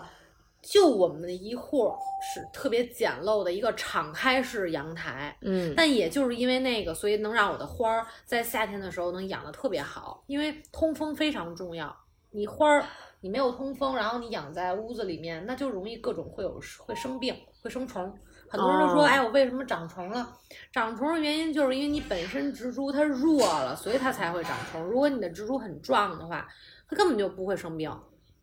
[0.63, 1.91] 就我们的一户
[2.21, 11.91] 是特别简陋的一个敞开式阳台，嗯但也就是因为那个，所以能让我的花儿在夏天的时候能养得特别好，因为通风非常重要。
[12.29, 12.85] 你花儿
[13.21, 18.15] 你没有通风，然后你养在屋子里面，那就容易各种会有会生病，会生虫。
[18.51, 20.37] 很多人都说，哦哎，我为什么长虫了？
[20.73, 24.83] 长虫的原因就是因为你本身植株它弱了，所以它才会长虫。
[24.83, 26.45] 如果你的植株很壮的话，
[26.89, 27.89] 它根本就不会生病。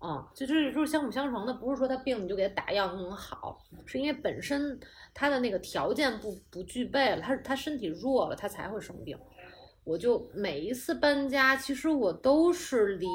[0.01, 4.81] 嗯，就这就是相辅相成的，不是说它病你就给它打药就能好，是因为本身
[5.13, 9.19] 它的那个条件不不具备了，它它身体弱了，它才会生病。
[9.85, 13.07] 我就每一次搬家，其实我都是离，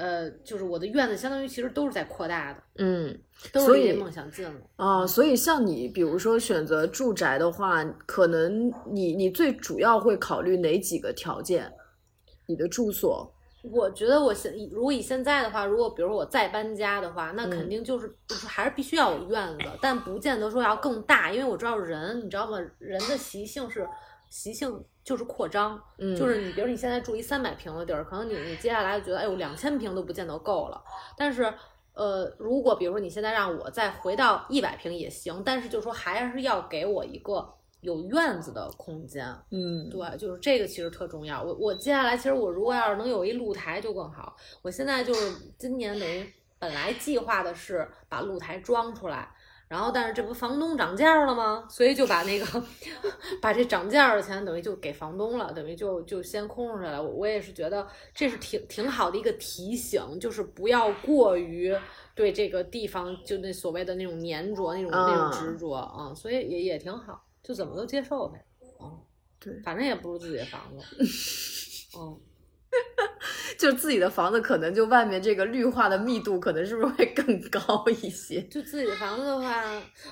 [0.00, 3.20] 呃，就是我的院子相当于其实都是在扩大的，嗯
[3.52, 4.60] 都是离梦想近了。
[4.76, 11.70] 啊、所以像你比如说选择住宅的话，可能你你最主要会考虑哪几个条件？
[12.46, 13.30] 你的住所，
[13.62, 22.58] 我觉得我现如果以现在的话，如果比如我再搬家的话，那嗯肯定就是、就是还是必须要有院子，但不见得说要更大，因为我知道人，你知道吗？
[22.78, 23.86] 人的习性是
[24.30, 30.80] 习性就是扩张，嗯，就是你比如你现在住一三百平的地儿，可能你你接下来就觉得哎呦两千平都不见得够了，
[31.16, 31.52] 但是。
[31.92, 37.46] 呃，如果比如说你现在让我再回到一百平也行，但是就说还是要给我一个
[37.80, 41.42] 有院子的空间，嗯，对，就是这个其实特重要。
[41.42, 44.34] 我我接下来其实我如果要是能有一露台就更好。
[44.62, 46.24] 我现在就是今年等于
[46.60, 49.28] 本来计划的是把露台装出来，
[49.70, 51.64] 然后但是这不房东涨价了吗？
[51.70, 52.64] 所以就把那个
[53.40, 57.02] 把这涨价的钱等于就给房东了，等于就就先空出来了。
[57.02, 61.72] 我我也是觉得这是挺挺好的一个提醒，就是不要过于。
[62.12, 68.44] 对这个地方，就那所谓的那种粘着、那种、那种啊执着啊、所以也也挺好，就怎么都接受呗。
[68.82, 69.00] 嗯，
[69.38, 70.84] 对反正也不是自己的房子。
[71.96, 72.20] 嗯，
[73.60, 78.40] 就自己的房子，可能就外面这个绿化的密度，可能是不是会更高一些？
[78.44, 79.62] 就自己的房子的话，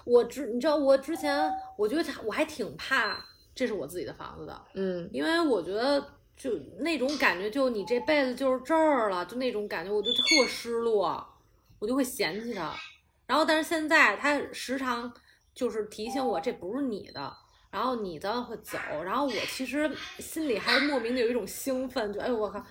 [0.04, 5.98] 我之你知道，我之前我觉得他我还挺怕这是我自己的房子的，嗯因为我觉得
[6.36, 11.26] 就那种感觉，就你这辈子就是这儿了，就那种感觉，我就特失落，
[11.78, 12.74] 我就会嫌弃它。
[13.26, 15.10] 然后，但是现在他时常
[15.54, 17.34] 就是提醒我这不是你的，
[17.70, 22.62] 然后你早晚会走，然后我其实心里还是莫名的有一种兴奋，就哎呦我靠，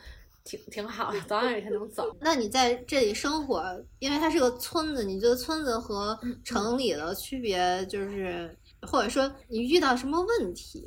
[0.48, 2.10] 挺 挺好的，早晚有一天能走。
[2.22, 3.62] 那你在这里生活，
[4.00, 8.56] 因为它是个村子，你觉得村子和嗯城里的区别就是，
[8.88, 10.86] 或者说你遇到什么问题？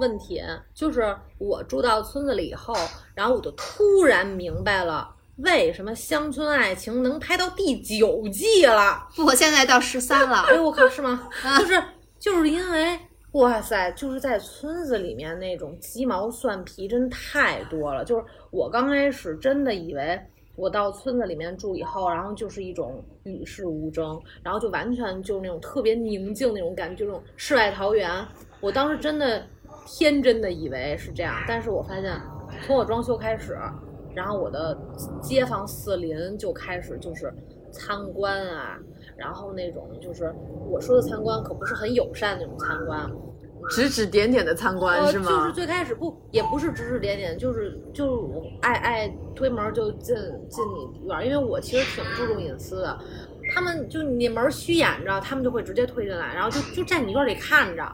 [0.00, 0.40] 问题
[0.72, 2.72] 就是我住到村子里以后，
[3.12, 5.16] 然后我就突然明白了。
[5.38, 9.08] 为什么《乡村爱情》能拍到第九季了？
[9.16, 10.54] 不， 我现在到十三了哎。
[10.54, 11.28] 呦我靠，是吗？
[11.42, 11.82] 啊 就是
[12.20, 12.96] 就是因为
[13.32, 18.04] 哇塞，就是在村子里面那种鸡毛蒜皮真太多了。
[18.04, 20.20] 就是我刚开始真的以为
[20.56, 28.10] 我到村子里面住以后，然后就是一种与世无争，然后就完全就那种特别宁静那种感觉，就那种世外桃源。
[28.60, 29.42] 我当时真的
[29.86, 32.20] 天真的以为是这样，但是我发现
[32.66, 33.56] 从我装修开始。
[34.12, 34.76] 然后我的
[35.22, 37.32] 街坊四邻就开始就是
[37.70, 38.76] 参观啊，
[39.20, 40.34] 然后那种就是
[40.66, 43.08] 我说的参观可不是很友善那种参观，
[43.68, 45.26] 指指点点的参观、呃，是吗？
[45.30, 50.16] 就是最开始不也不是指指点点，就是就是我爱爱推门就进
[50.48, 52.98] 进你院儿，因为我其实挺注重隐私的。
[53.52, 57.84] 他们就你门虚掩着，他们就会直接推进来，然后就就在你院里看着。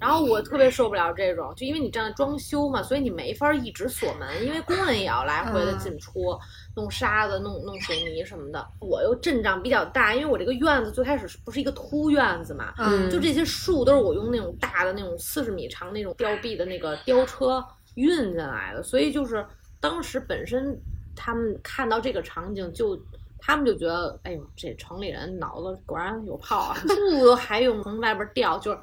[0.00, 6.38] 然后我特别受不了这种，就因为你正在装修嘛，所以你没法一直锁门，因为工人也要来回的进出，
[6.76, 8.64] 弄沙子、弄弄水泥什么的。
[8.80, 19.44] 我又阵仗比较大，因为我这个院子最开始是不是一个凸院子嘛，嗯就这些树都是我用那种大的那种四十米长那种吊臂的那个吊车运进来的，所以就是
[19.80, 20.80] 当时本身
[21.16, 22.98] 他们看到这个场景就。
[23.40, 28.78] 他们就觉得，哎呦，这城里人脑子果然有泡啊， 树都还用从外边吊，就是，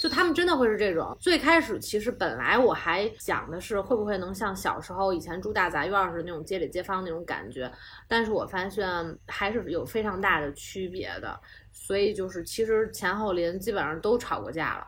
[0.00, 1.14] 就他们真的会是这种。
[1.20, 7.70] 最开始其实本来我还想的是会不会能像小时候以前住大杂院似的那种街里街坊那种感觉，
[8.08, 8.88] 但是我发现
[9.26, 11.38] 还是有非常大的区别的。
[11.70, 14.86] 所以就是其实前后邻基本上都吵过架了。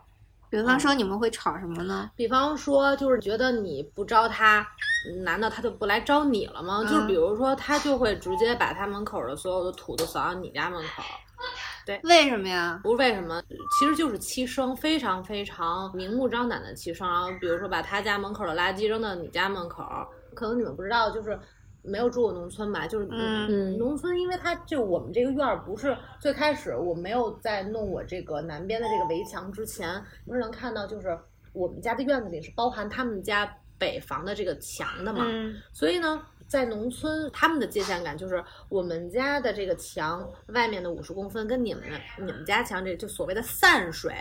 [0.49, 2.11] 比方说你们会吵什么呢？
[2.17, 4.67] 比方说，就是觉得你不招他，
[5.25, 6.81] 难道他就不来招你了吗？
[6.83, 11.03] 嗯就是比如说，他就会直接把他门口的所有的土都扫到你家门口。
[12.05, 12.81] 为什么呀？
[12.83, 13.43] 不是为什么，
[13.79, 17.09] 其实就是欺生，非常非常明目张胆的欺生。
[17.09, 19.85] 然后比如说把他家门口的垃圾扔到你家门口，
[20.35, 21.39] 可能你们不知道，就是
[21.83, 31.19] 没有住过农村吧，就是嗯嗯农村，因为它就我们这个院儿不是最开始我没有在弄我这个南边的这个围墙之前，你是能看到就是
[31.53, 36.23] 我们家的院子里是包含他们家北房的这个墙的嘛，嗯所以呢，
[36.53, 41.83] 在农村，他们的界限感就是我们家的这个墙外面的五十公分，跟你们
[42.19, 44.13] 你们家墙这就所谓的散水，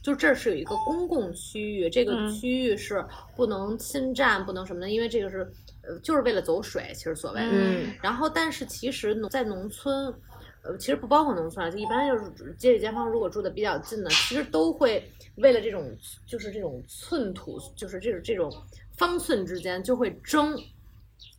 [0.00, 5.38] 就这是有一个公共区域，这个嗯区域是不能侵占，不能什么的，因为这个是
[5.82, 7.50] 呃就是为了走水，其实所谓的。
[7.50, 10.14] 嗯然后，但是其实农在农村，
[10.62, 15.04] 呃，其实不包括农村啊，就一般就是街里街坊，如果住的比较近的，其实都会
[15.38, 15.92] 为了这种
[16.24, 18.48] 就是这种寸土，就是这种这种
[18.96, 20.56] 方寸之间就会争。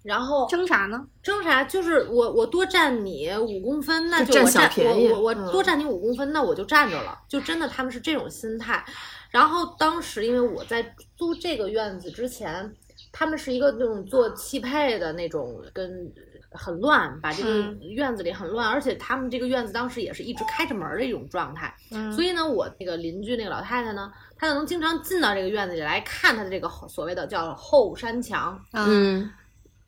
[0.04, 1.06] 然后争啥呢？
[1.22, 1.64] 争啥？
[1.64, 7.20] 就是我我多占你五公分，那就占小我占便宜我我我嗯多占你五公分，那我就占着了。
[7.28, 8.84] 就真的他们是这种心态。
[9.30, 12.74] 然后当时因为我在租这个院子之前，
[13.12, 16.12] 他们是一个那种做汽配的那种，跟
[16.52, 21.74] 很乱，把这个嗯院子里很乱，而且他们这个院子当时也是一直开着门儿的一种状态。
[21.92, 28.60] 嗯所以呢，我那个邻居那个老太太呢，她就能经常进到这个院子里来看她的这个所谓的叫后山墙。
[28.74, 29.32] 嗯嗯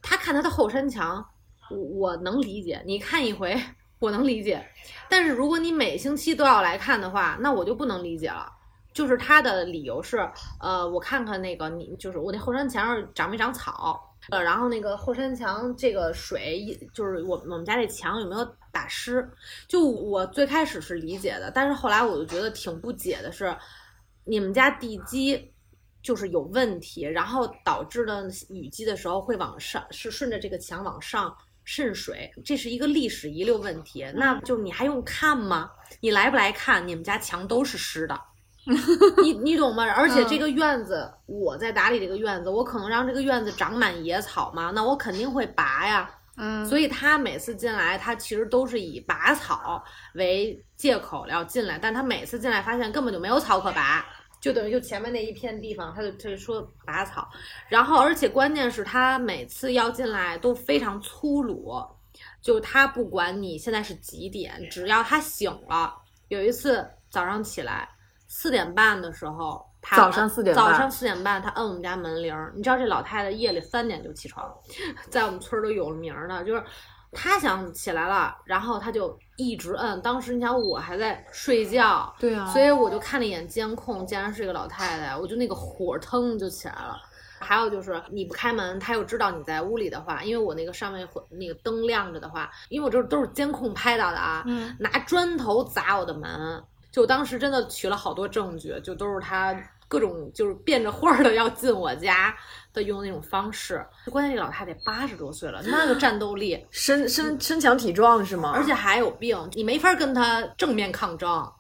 [0.04, 1.26] 他看他的后山墙，
[1.72, 2.84] 我我能理解。
[2.86, 3.60] 你看一回，
[3.98, 4.64] 我能理解。
[5.10, 8.52] 但是如果你每星期都要来看的话，那我就不能理解了。
[8.94, 10.30] 就是他的理由是，
[10.60, 14.00] 呃，我看看那个你，就是我那后山墙上长没长草，
[14.30, 19.28] 呃，然后那个后山墙这个水，就是我我们家这墙有没有打湿？
[19.68, 23.58] 就我最开始是理解的，但是后来我就觉得挺不解的是，
[24.26, 25.53] 你们家地基
[26.04, 34.06] 就是有问题，然后导致的雨季的时候会往上，是顺着这个墙往上渗水，这是一个历史遗留问题。
[34.14, 35.72] 那就你还用看吗？
[36.02, 36.86] 你来不来看？
[36.88, 38.20] 你们家墙都是湿的。
[39.24, 39.84] 你你懂吗？
[39.92, 44.72] 而且这个院子，我在打理这个院子，我可能让这个院子长满野草吗？
[44.74, 46.10] 那我肯定会拔呀。
[46.36, 49.84] 嗯，所以他每次进来，他其实都是以拔草
[50.16, 54.04] 为借口要进来，但他每次进来发现根本就没有草可拔，
[54.44, 57.26] 就等于就前面那一片地方，他就他就说拔草，
[57.70, 61.82] 然后而且关键是他每次要进来都非常粗鲁，
[62.42, 65.96] 就他不管你现在是几点，只要他醒了，
[66.28, 67.88] 有一次早上起来
[68.28, 69.66] 四点半的时候。
[69.86, 72.54] 他早上四点早上四点半，他摁我们家门铃儿。
[72.56, 74.50] 你知道这老太太夜里三点就起床，
[75.12, 76.64] 在我们村儿都有名儿的，就是
[77.14, 80.02] 他想起来了，然后他就一直摁。
[80.02, 86.98] 当时你想我还在睡觉，对啊所以我就看了一眼监控，竟然是一个老太太，我就那个火腾就起来了。
[87.40, 99.54] 还有就是你不开门，他又知道你在屋里的话，因为我那个上面会那个灯亮着的话，因为我这都是监控拍到的啊，嗯拿砖头砸我的门，就当时真的取了好多证据，就都是他
[99.90, 102.34] 各种就是变着花儿的要进我家
[102.74, 103.86] 的用那种方式。
[104.12, 108.52] 关键这老太太八十多岁了，那个战斗力，身身身强体壮是吗？
[108.56, 111.52] 而且还有病，你没法跟他正面抗争。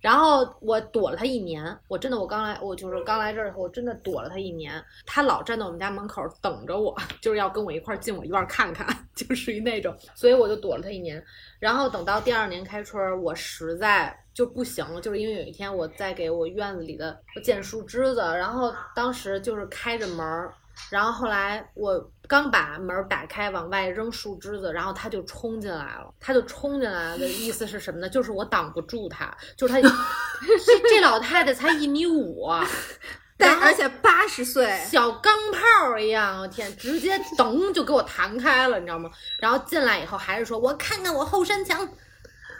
[0.00, 4.84] 然后我躲了他一年，我真的，我刚来，我就是刚来这儿以后，我真的躲了他一年。
[5.06, 6.92] 他老站在我们家门口等着我，
[7.22, 8.84] 就是要跟我一块儿进我院儿看看，
[9.14, 11.24] 就属于那种，所以我就躲了他一年。
[11.60, 20.52] 然后等到第二年开春儿，我实在就不行了，就是因为有一天我在给我院子里的我剪树枝子，然后当时就是开着门儿，
[20.90, 26.12] 然后后来我刚把门儿打开往外扔树枝子，然后他就冲进来了。
[26.18, 28.08] 他就冲进来的意思是什么呢？
[28.08, 29.88] 就是我挡不住他，就是他这
[30.88, 32.48] 这老太太才一米五，
[33.36, 39.10] 但而且八十岁，小钢炮一样，我天，直接噔就给我弹开了，你知道吗？
[39.38, 41.86] 然后进来以后还是说，我看看我后山墙，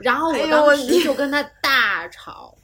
[0.03, 2.55] 然后哎我当时就跟他大吵，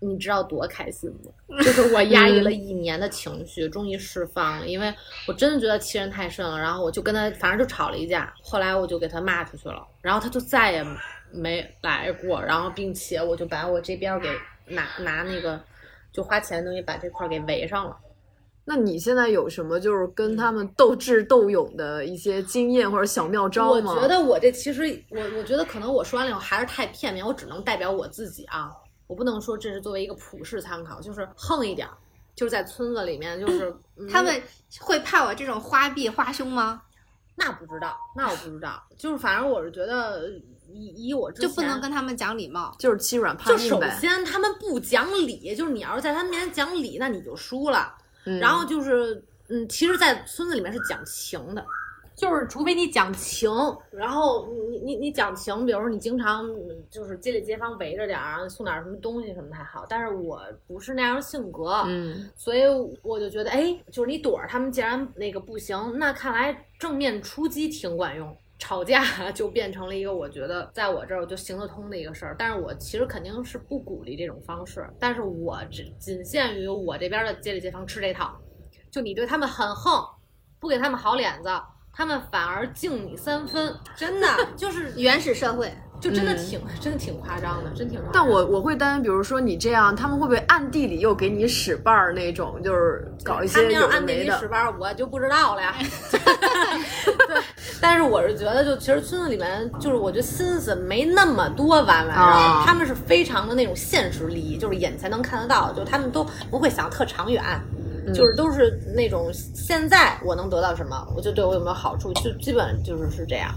[0.00, 1.32] 你知道多开心吗？
[1.64, 4.94] 就是我压抑了一年的情绪，终于释放了，因为
[5.26, 6.58] 我真的觉得欺人太甚了。
[6.58, 10.84] 然后我就跟他，反正就吵了一架，后来我就给他骂出去了，然后他就再也
[11.32, 14.30] 没来过，然后并且我就把我这边儿给
[14.66, 15.60] 拿拿那个
[16.12, 17.96] 就花钱的东西把这块儿给围上了。
[18.68, 24.00] 那你现在有什么就是跟他们斗智斗勇的一些经验或者小妙招吗我？
[24.02, 28.70] 觉得我这其实我我觉得可能我说完了以后还是太片面，我只能代表我自己啊，
[29.06, 31.94] 我不能说这是作为一个普世参考，就是横一点儿，
[32.36, 34.38] 就是在村子里面，就是、 嗯他们
[34.80, 36.82] 会怕我这种花臂花胸吗？
[37.36, 40.28] 那不知道，那我不知道，就是反正我是觉得
[40.70, 42.76] 以以我之就不能跟他们讲礼貌。
[42.78, 43.96] 就是欺软怕就首硬呗。
[43.98, 47.94] 先他们不讲理，就是你要是在他们面前讲理，那你就输了。
[48.28, 51.64] 嗯然后就是嗯，其实，在村子里面是讲情的，
[52.14, 53.50] 就是除非你讲情，
[53.90, 62.62] 然后你你你讲情，比如说你经常嗯就是街里街坊围着点儿，送点儿什么东西什么还好，但是我不是那样的性格，嗯，所以
[63.02, 68.36] 我就觉得，哎，就是你躲着他们，既然那个不行，那看来正面出击挺管用。
[68.58, 78.36] 吵架就变成了一个我觉得在我这儿就行得通的一个事儿，但是我其实肯定是不鼓励这种方式，但是我只仅限于我这边的街里街坊吃这套，
[78.90, 80.04] 就你对他们很横，
[80.58, 81.48] 不给他们好脸子，
[81.92, 88.10] 他们反而敬你三分，真的 就是原始社会，就真的嗯挺、真的挺夸张的，真挺夸张的。
[88.12, 94.48] 但我我会担心，比如说你这样，他们会不会暗地里又给你使绊儿那种，就是搞一他们要些有暗地里使？
[94.48, 95.74] 绊儿，我就不知道了呀。
[96.12, 97.42] 对，
[97.80, 107.42] 但是我是觉得，就其实村子里面，就是我觉得心思没那么多弯弯绕，啊他们是非常的那种现实利益，就是眼前能看得到，就他们都不会想特长远。
[108.14, 113.50] 就是都是那种现在我能得到什么，我就对我有没有好处，就基本就是是这样，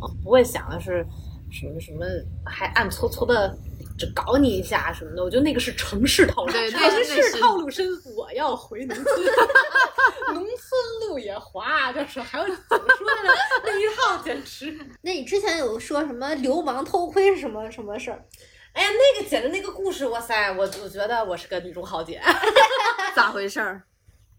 [0.00, 1.06] 啊，不会想的是
[1.52, 2.06] 什么什么
[2.46, 3.54] 还暗搓搓的
[3.98, 7.86] 就搞你一下什么的，我觉得那个是城市套路，深城市套路深，
[8.16, 9.06] 我要回农村，
[10.32, 13.34] 农村路也滑，就是还有怎么说的呢？
[13.64, 18.24] 那一套简直， 那你之前有说什么流氓偷窥是什么什么事儿？
[18.72, 22.18] 哎呀，那个简直那个故事，哇塞，我我觉得我是个女中豪杰。
[23.14, 23.82] 咋回事儿？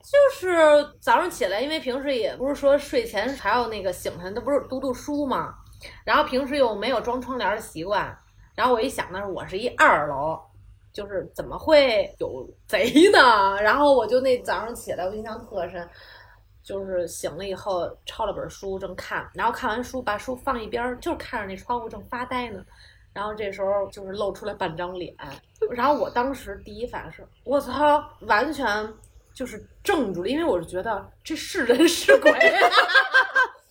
[0.02, 0.58] 就是
[1.00, 5.54] 早上起来，因为平时也不是说睡前还要那个醒来，那不是读读书嘛。
[6.04, 8.18] 然后平时又没有装窗帘的习惯，
[8.56, 10.40] 然后我一想呢，我是一二楼，
[10.92, 13.56] 就是怎么会有贼呢？
[13.62, 15.90] 然后我就那早上起来，我印象特深，
[16.64, 22.64] 就是醒了以后抄了本书正看，然后看完书把书放一边，就是看着那窗户正发呆呢。
[23.14, 25.16] 然后这时候就是露出来半张脸，
[25.70, 28.92] 然后我当时第一反应是，我操，完全
[29.36, 32.32] 就是怔住了，因为我是觉得这是人是鬼，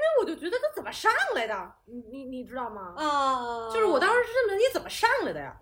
[0.00, 2.94] 为我就觉得他怎么上来的，你你你知道吗？
[2.96, 5.54] 啊就是我当时是这么，你怎么上来的呀？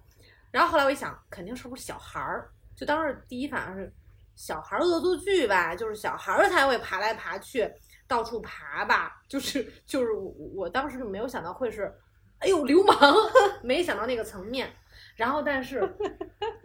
[0.51, 2.51] 然后后来我一想，肯定是不是小孩儿？
[2.77, 3.93] 就当时第一反应是
[4.37, 7.71] 小孩儿恶作剧吧，就是小孩儿才会爬来爬去，
[8.07, 11.93] 到处爬吧， 就是就是我我当时就没有想到会是，
[12.39, 12.97] 哎呦流氓，
[13.63, 14.73] 没想到那个层面。
[15.17, 15.81] 然后但是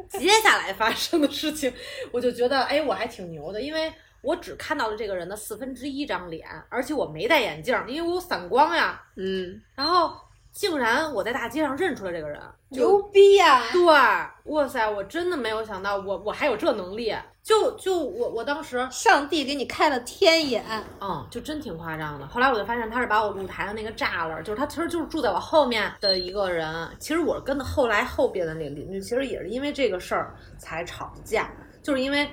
[0.07, 1.73] 接下来发生的事情，
[2.11, 3.91] 我就觉得哎我还挺牛的，因为
[4.23, 8.99] 我只看到了这个人的四分之一张脸，而且我没戴眼镜儿，因为我有散光呀。
[9.17, 10.13] 嗯，然后
[10.51, 17.13] 竟然我在大街上认出了这个人，牛逼呀、对，哇塞，我真的没有想到我我还有这能力，
[17.43, 20.63] 就就我我当时，上帝给你开了天眼，
[21.01, 22.25] 嗯，就真挺夸张的。
[22.27, 26.89] 后来我就发现他是把我露台的那个栅栏，就是他其实就是住在我后面的一个人。
[26.97, 31.51] 其实我跟后来后边的那个邻居，其实也是因为这个事儿才吵的架，
[31.81, 32.25] 就是因为。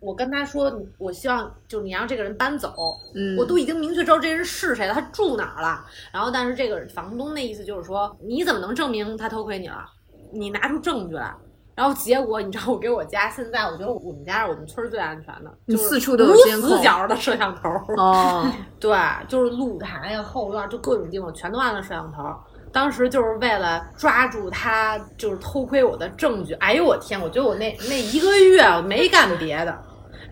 [0.00, 2.72] 我跟他说，我希望就是你让这个人搬走，
[3.14, 5.84] 嗯我都已经明确知道这人是谁了，他住哪儿了。
[6.12, 9.84] 然后，但是这个房东那意思就是说，你怎么能证明他偷窥你了？
[10.32, 11.34] 你拿出证据来。
[11.74, 17.68] 然后结果，你知道我给我家现在，我觉得我们家是我们村儿最安全的，就是四处都有无监控死角的摄像头。
[17.96, 18.44] 哦，
[18.80, 22.24] 对，就是露台呀、后院，就各种地方全都安了摄像头。
[22.72, 26.52] 当时就是为了抓住他就是偷窥我的证据。
[26.54, 27.20] 哎呦我天！
[27.20, 29.82] 我觉得我那那一个月我没干别的，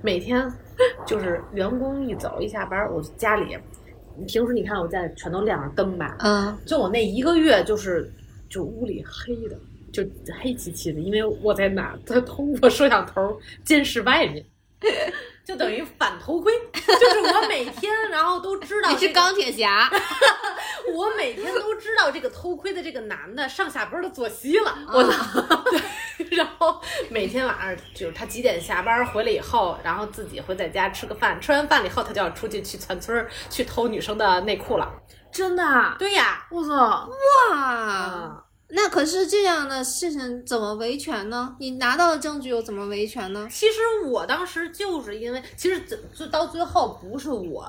[0.03, 0.51] 每天
[1.07, 3.57] 就是员工一走一下班，我家里
[4.26, 8.11] 平时你看我家里全都亮着灯吧，嗯，就我那一个月就是
[8.49, 9.57] 就屋里黑的，
[9.93, 10.03] 就
[10.41, 14.45] 黑漆漆的，因为我在哪，他通过摄像头监视外面。
[15.47, 19.88] 就等于反头盔，就是我每天，然后都知道、这个、你是钢铁侠，
[20.92, 25.57] 我每天都知道这个偷窥的这个男的上下班的作息了，我操
[26.18, 26.80] 对，然后
[27.11, 34.92] 每天晚上就是他几点下班回来以后，然后自己会在家吃个饭，吃完饭了以后他就要出去去全村儿去偷女生的内裤了。
[35.30, 35.94] 真的啊？
[35.99, 36.70] 对呀，我操！
[36.72, 37.09] 哇，
[37.53, 41.55] 嗯，那可是这样的事情怎么维权呢？
[41.61, 43.47] 你拿到了证据又怎么维权呢？
[43.51, 47.67] 其实我当时就是因为，其实就就到最后不是我，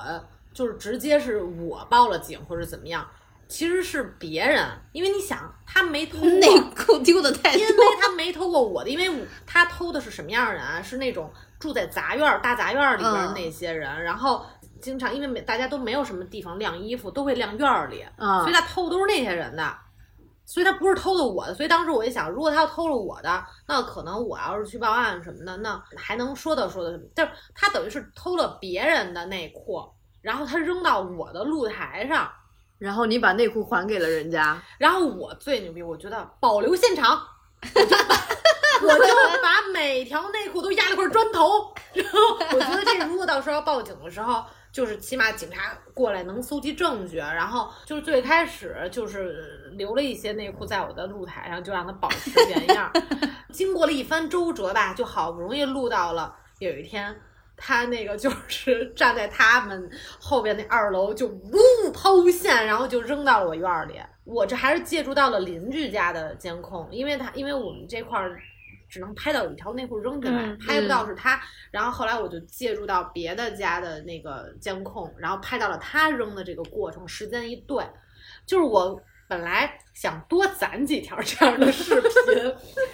[0.52, 3.06] 就是直接是我报了警或者怎么样，
[3.46, 6.28] 其实是别人，因为你想他没偷过。
[6.28, 10.82] 内裤丢的太因为，他没偷过我的，因为他偷的是什么样的人啊？
[10.82, 11.30] 是那种
[11.60, 14.44] 住在杂院儿、大杂院儿里边那些人，然后
[14.80, 19.78] 经常因为每大家都没有什么地方晾衣服，都会晾院儿里，啊所以他偷的都是那些人的。
[20.48, 27.04] 所以他不是偷的我的，所以当时我一想，如果他要偷了我的，那可能我要是去报案什么的，那还能说道说道什么？
[27.14, 29.86] 就是他等于是偷了别人的内裤，
[30.22, 32.32] 然后他扔到我的露台上，
[32.78, 37.22] 然后你把内裤还给了人家，然后我最牛逼，我觉得保留现场，
[37.76, 38.14] 我就把
[38.80, 42.18] 我就把每条内裤都压了块砖头，然后
[42.54, 44.42] 我觉得这如果到时候要报警的时候，
[44.78, 52.88] 就是起码警察过来能搜集证据，然后就是最开始就是留了一些内裤在我的露台上，就让它保持原样。
[53.50, 57.12] 经过了一番周折吧，就好不容易录到了有一天。
[57.56, 64.00] 他那个就是 站在他们后边那二楼，就呜抛物线，然后就扔到了我院里。
[64.22, 68.40] 我这还是借助到了邻居家的监控，因为他因为我们这块儿
[68.88, 71.40] 只能拍到有一条内裤扔进来，嗯拍不到是他。
[71.70, 77.84] 然后后来我就借助到别的家的那个监控，然后拍到了他扔的这个过程，时间一对，
[78.46, 82.10] 就是我本来想多攒几条这样的视频，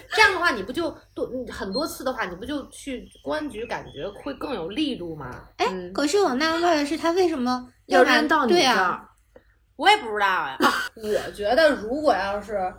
[0.09, 5.31] 这样的话你不就多嗯很多次的话，你不就去公安局感觉会更有力度吗？
[5.57, 9.07] 哎，嗯可是我纳闷的是，他为什么要把扔到你这对啊，儿，
[9.77, 10.57] 我也不知道呀。
[10.95, 12.73] 我觉得如果要是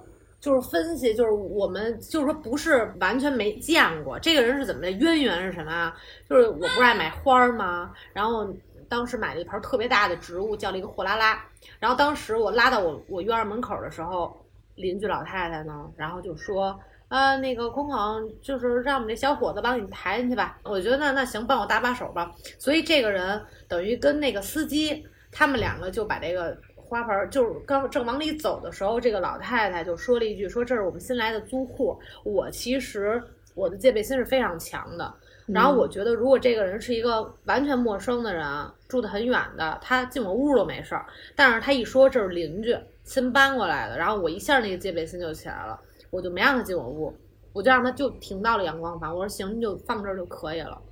[0.47, 5.93] 就是分析，就是我们就是说不是完全没见过这个人是怎么的，渊源是什么啊？
[6.31, 7.93] 就是我不是爱买花儿吗？
[8.13, 8.49] 然后
[8.89, 11.45] 当时买了一盆特别大的植物，叫了一个货拉拉。
[11.81, 14.41] 然后当时我拉到我我院门口的时候，
[14.77, 16.79] 邻居老太太呢，然后就说。
[17.09, 17.97] 呃，那个空空，
[18.43, 20.59] 就是让我们这小伙子帮你抬进去吧。
[20.65, 22.35] 我觉得那那行，帮我搭把手吧。
[22.59, 26.59] 所以这个人等于跟那个司机，他们两个就把这个
[26.89, 33.23] 花盆儿，就是刚正往里走的时候，这个老太太就说了一句：“说这是我们新来的租户。”我其实
[33.55, 35.13] 我的戒备心是非常强的。
[35.47, 38.45] 然后我觉得，如果这个人是一个完全陌生的人，
[38.89, 41.07] 住得很远的，他进我屋都没事儿。
[41.37, 45.79] 但是他一说这是邻居新搬过来的，然后我一下那个戒备心就起来了，
[46.11, 47.15] 我就没让他进我屋，
[47.53, 49.15] 我就让他就停到了阳光房。
[49.15, 50.83] 我说行，你就放这儿就可以了。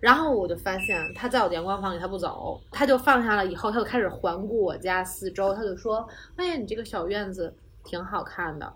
[0.00, 6.06] 然后我就发现他在我的阳光房里，他不走，他就放下了以后，他就开始环顾我家四周，他就说
[6.36, 8.72] ：“哎呀，你这个小院子挺好看的。”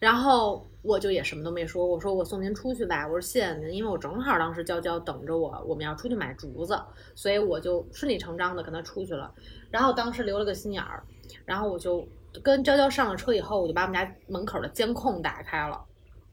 [0.00, 6.76] 然后我就也什么都没说，我说我送您出去吧，我说谢谢您，因为我正好当时娇娇等着我，我们要出去买竹子，
[7.14, 9.32] 所以我就顺理成章的跟他出去了。
[9.70, 11.04] 然后当时留了个心眼儿，
[11.44, 12.04] 然后我就
[12.42, 15.80] 跟娇娇上了车以后，我就把我们家门口的监控打开了，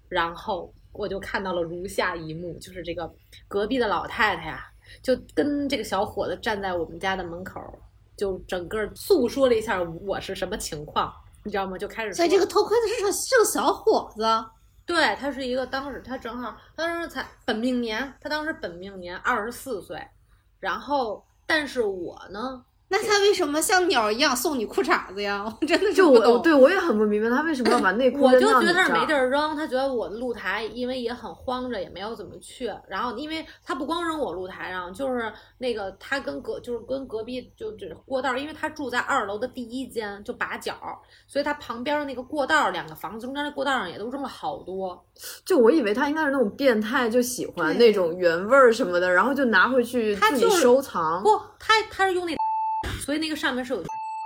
[0.08, 3.12] 然后我就看到了如下一幕，就是这个
[3.48, 4.66] 隔壁的老太太呀、
[5.02, 7.62] 就跟这个小伙子站在我们家的门口，
[8.16, 11.78] 就整个诉说了一下我是什么情况，你知道吗？
[11.78, 14.24] 就开始说，所以这个偷窥的是个是个小伙子，
[14.86, 20.02] 对他是一个当时他正好当时才本命年，他当时本命年二十四岁，
[20.60, 25.44] 然后但是我呢，那他为什么像鸟一样送你裤衩子呀？
[25.44, 26.42] 我真的是就我不懂。
[26.44, 32.72] 对我也很不明白，他为什么要把内裤我扔就觉得他是到你这儿没地儿扔，他觉得我的露台因为也很慌着，也没有怎么去。
[32.88, 40.96] 然后因为他不光扔我露台上，就是那个他跟隔就是跟隔壁就只过道，因为他住在二楼的第一间就把角儿，
[41.28, 45.04] 所以他旁边的那个过道儿两个房子中间的过道上也都扔了好多。
[45.44, 51.24] 就我以为他应该是那种变态，就喜欢那种原味儿什么的，然后就拿回去自己他就是收藏。
[51.24, 51.30] 不，
[51.60, 52.38] 他他是用那个，
[53.06, 53.84] 所以那个上面是有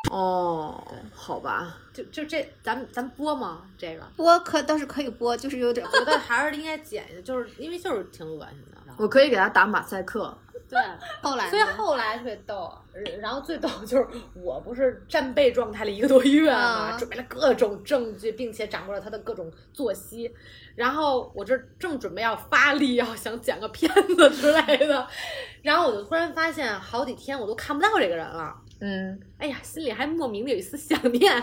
[0.09, 0.81] 哦，
[1.13, 3.63] 好吧，就就这咱咱播吗？
[3.77, 8.93] 这个播可倒是可以播，就是有点我觉得还是应该剪一下，就是因为就是挺恶心的。
[8.95, 10.33] 我可以给他打马赛克。
[10.69, 10.79] 对。
[11.21, 12.73] 后来所以后来特别逗，
[13.19, 20.33] 然后最逗就是我不是战备状态了一个多月嘛，啊准备了各种证据，并且掌握了他的各种作息，
[20.75, 25.07] 然后我这正准备要发力，要想剪个片子之类的，
[25.61, 31.41] 然后我就突然发现好几天我都看不到这个人了，嗯，哎呀，心里还莫名的有一丝想念， 哎，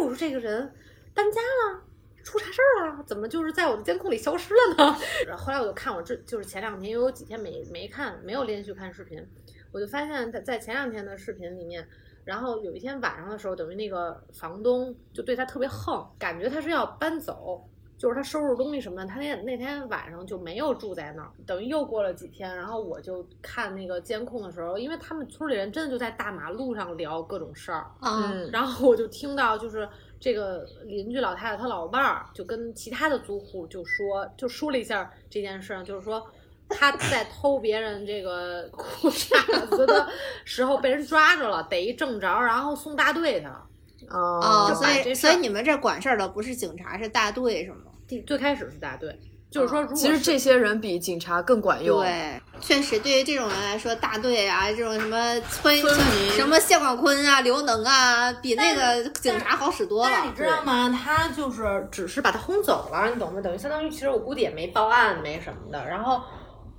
[0.00, 0.72] 我说这个人
[1.14, 1.82] 搬家了。
[2.22, 3.02] 出啥事儿了？
[3.06, 4.96] 怎么就是在我的监控里消失了呢？
[5.26, 9.26] 然后后来我就看我这就是前两天，因为我几天没没看，没有连续看视频，
[9.72, 11.88] 我就发现在在前两天的视频里面，
[12.24, 17.66] 然后有一天晚上的时候，等于那个房东就对他特别横，感觉他是要搬走，
[18.00, 21.30] 就是他收拾东西什么的，他那那天晚上就没有住在那儿。
[21.46, 29.86] 等于又过了几天，然后我就看那个监控的时候，因为他们村里人真的就在大马路上聊各种事儿，啊，嗯然后我就听到就是
[30.18, 36.26] 这个邻居老太太她老伴儿就跟其他的租户就说就说了一下这件事儿，就是说
[36.70, 40.08] 他在偷别人这个裤衩子的
[40.46, 43.66] 时候被人抓着了，逮一正着，然后送大队去了。
[44.08, 47.89] 哦所以所以你们这管事儿的不是警察，是大队是吗？
[48.10, 49.16] 第最开始是大队，
[49.52, 52.00] 就是说如果其实这些人比警察更管用。
[52.02, 60.32] 对，确实对于这种人来说，大队啊，这种什么村村民什么谢广坤啊、刘能啊，比那个警察好使多了但你。
[60.34, 60.90] 知道吗？
[60.90, 63.40] 他就是只是把他轰走了，你懂吗？
[63.40, 65.86] 等于相当于其实我估计也没报案，没什么的。
[65.86, 66.20] 然后，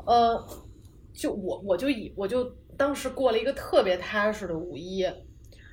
[0.06, 0.46] 呃，
[1.18, 2.44] 就我我就以我就
[2.78, 5.06] 当时过了一个特别踏实的五一，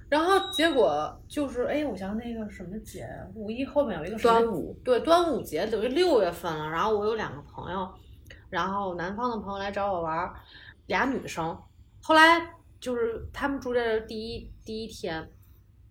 [0.09, 6.69] 然后结果就是哎，我想那个什么节，五一后面有一个端午，对，端午节等于六月份了。
[6.69, 7.87] 然后我有两个朋友，
[8.49, 10.35] 然后南方的朋友来找我玩儿，
[10.87, 11.57] 俩女生。
[12.03, 15.29] 后来就是他们住这儿第一第一天，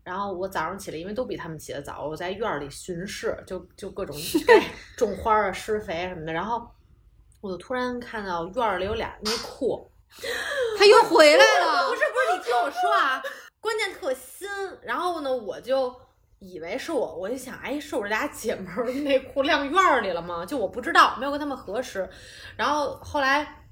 [0.03, 4.15] 然后我早上起来，因为都比他们起得早，我在院儿里巡视，就就各种
[4.97, 6.33] 种花儿啊、施肥啊什么的。
[6.33, 6.67] 然后
[7.39, 9.87] 我就突然看到院儿里有俩内裤，
[10.75, 11.95] 他又回来了 不。
[11.95, 13.21] 是不是，你听我说啊，
[13.67, 14.47] 关键特新。
[14.81, 15.93] 然后呢，我就
[16.39, 20.45] 以为是我，我就想，哎，是我这俩姐们儿内裤晾院儿里了吗？
[20.45, 22.09] 就我不知道，没有跟他们核实。
[22.55, 23.63] 然后后来。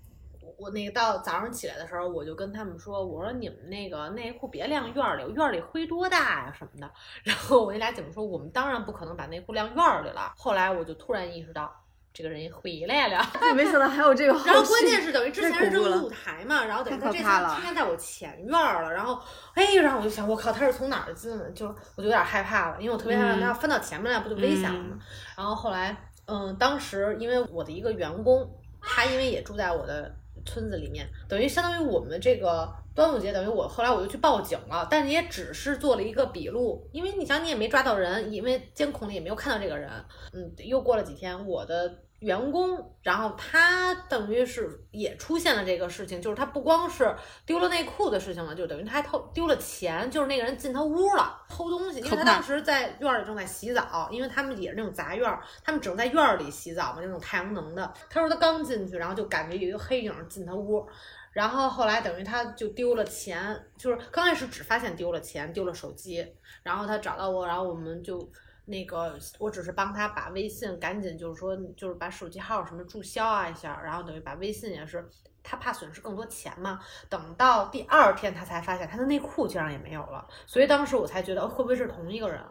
[0.58, 6.90] 我那个到早上起来的时候，我就跟他们说：“我说你们那个内裤别晾院儿里，院里灰多大呀什么的。
[7.24, 11.70] ”然后我那俩姐们说：“我们当然不可能把内裤晾院里了。”后来我就突然意识到，
[12.16, 13.22] 这个人回来了。
[13.54, 14.32] 没想到还有这个。
[14.46, 19.20] 然后关键是等于之前是扔露台嘛，然后等于太他这次他在我前院儿了，然后
[19.54, 21.52] 哎，然后我就想，我靠，他是从哪儿进的？
[21.52, 24.98] 就我就有点害怕了，因为我特别害怕嗯他要翻到前面来，不就危险了吗？
[25.36, 25.96] 然后后来，
[26.26, 28.50] 嗯，当时因为我的一个员工，
[28.82, 39.90] 他因为也住在我的村子里面，等于相当于我们这个端午节，等于我后来我就去报警了，但也只是做了一个笔录，因为你想你也没抓到人，因为监控里也没有看到这个人。
[40.34, 57.94] 嗯，又过了几天，我的员工，然后他等于是也出现了这个事情，就是他不光是丢了内裤的事情了，就等于他还偷丢了钱，就是那个人进他屋了偷东西，因为他当时在院儿里正在洗澡，因为他们也是那种杂院儿，他们只能在院儿里洗澡嘛，那种太阳能的。
[58.10, 60.88] 他说他刚进去，然后就感觉有一个黑影进他屋。
[61.32, 66.26] 然后后来等于他就丢了钱，就是刚开始只发现丢了钱，丢了手机，
[66.64, 68.18] 然后他找到我，然后我们就
[68.66, 75.08] 那个，我只是帮他把微信赶紧就是说就是把手机号什么注销啊一下，然后等于把微信也是，
[75.44, 76.80] 他怕损失更多钱嘛。
[77.10, 82.42] 等到第二天他才发现他的内裤竟然也没有了，所以当时我才觉得会不会是同一个人，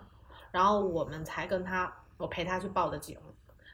[0.50, 3.18] 然后我们才跟他，我陪他去报的警，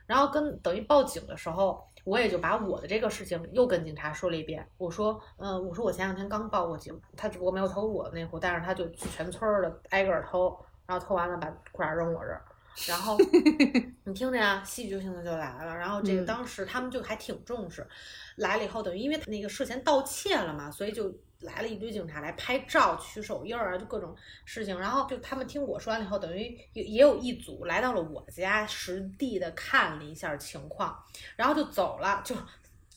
[0.07, 1.87] 然后跟等于报警的时候。
[2.03, 4.67] 我也就把我的这个事情又跟警察说了一遍。
[4.79, 10.59] 我说，嗯、我说我前两天刚报过警，他只不过没有偷我的内裤，但是他就全村的挨个偷，
[10.91, 12.43] 然后偷完了把裤衩扔我这儿。
[12.89, 13.17] 然后
[14.05, 15.77] 你听着呀，戏剧性的就来了。
[15.77, 17.87] 然后这个嗯当时他们就还挺重视，
[18.37, 24.79] 来了以后等于因为那个涉嫌盗窃了嘛，所以就来了一堆警察来拍照、取手印儿啊，就各种事情。
[24.79, 30.97] 然后就他们听我说完了以后，等于也也有一组来到了我家，实地的看了一下情况，
[31.37, 32.35] 然后就走了，就。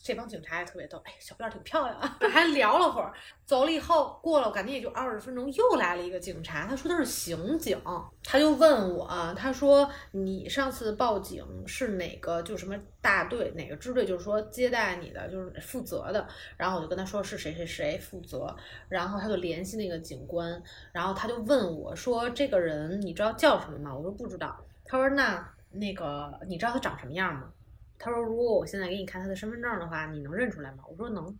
[0.04, 3.10] 这帮警察也特别逗，哎，小辫儿挺漂亮啊， 还聊了会儿。
[3.46, 7.80] 走了以后，过了我感觉也就二十分钟，又来了一个警察，他说他是刑警，
[8.22, 16.28] 他就问我，他说你上次报警是哪个就什么大队哪个支队，就是说接待你的就是负责的，
[16.58, 18.54] 然后我就跟他说是谁谁谁负责，
[18.90, 23.94] 然后他就联系那个警官，然后他就问我说这个人你知道叫什么吗？
[23.94, 27.50] 我说不知道，他说那那个你知道他长什么样吗？
[27.98, 30.84] 他说如果我现在给你看他的身份证的话，你能认出来吗？
[30.88, 31.38] 我说能，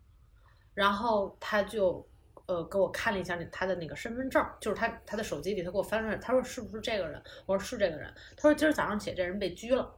[0.74, 2.06] 然后他就。
[2.46, 7.18] 呃，给我看了一下那他的那个身份证，就是他他的手机里，他给我翻出来，他说是不是这个人？
[7.46, 8.12] 我说是这个人。
[8.36, 9.96] 他说今儿早上起来这人被拘了，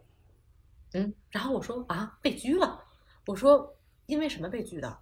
[0.95, 2.81] 嗯，然后我说啊被拘了，
[3.27, 3.77] 我说
[4.07, 4.97] 因为什么被拘的？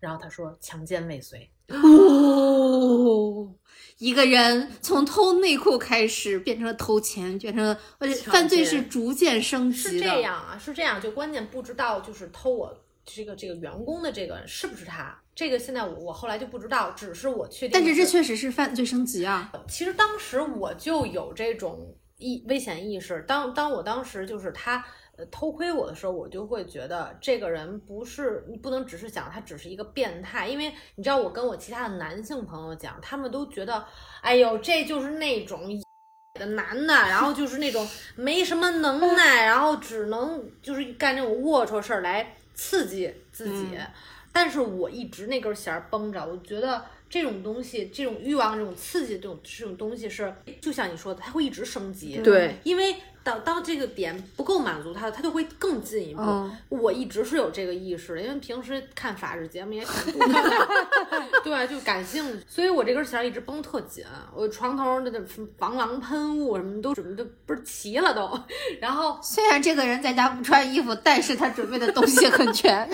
[0.00, 1.48] 然后他说强奸未遂。
[1.68, 3.54] 哦，
[4.00, 10.00] 一个人从偷内裤开始，变成了偷钱，变成了，而且犯罪是逐渐升级的是。
[10.00, 12.74] 这样啊，是这样，就关键不知道就是偷我
[13.04, 17.70] 这个这个员工的这个是不是他，这个现在我我后来就不知道，只是我确定。
[17.72, 19.52] 但是这确实是犯罪升级啊！
[19.68, 24.82] 其实当时我就有这种意危险意识，当当我当时就是他。
[25.20, 33.84] 呃，偷窥我的时候，我就会觉得这个人不是你不能只是想他只是一个变态，因为你知道我跟我其他的男性朋友讲，他们都觉得，
[34.22, 35.60] 哎呦，这就是那种
[36.38, 43.76] 的男的，然后就是那种没什么能 耐，然后只能就是干这种龌龊事儿来刺激自己。
[43.76, 43.86] 嗯
[44.32, 50.32] 但是我一直那根弦儿绷着，我觉得这种东西，这种欲望、这种刺激、这种这种东西是，
[50.62, 52.18] 就像你说的，它会一直升级。
[52.22, 56.22] 对，因为当当这个点不够满足他，他就会更进一步。
[56.22, 60.68] 嗯我一直是有这个意识的，因为平时看法制节目也挺多了，
[61.44, 64.04] 对，就感兴趣，所以我这根弦儿一直绷特紧。
[64.34, 68.40] 我床头的那什么防狼喷雾什么都准备都不是齐了都，
[68.80, 72.88] 然后 虽然这个人在家不穿衣服，但是他准备的东西很全。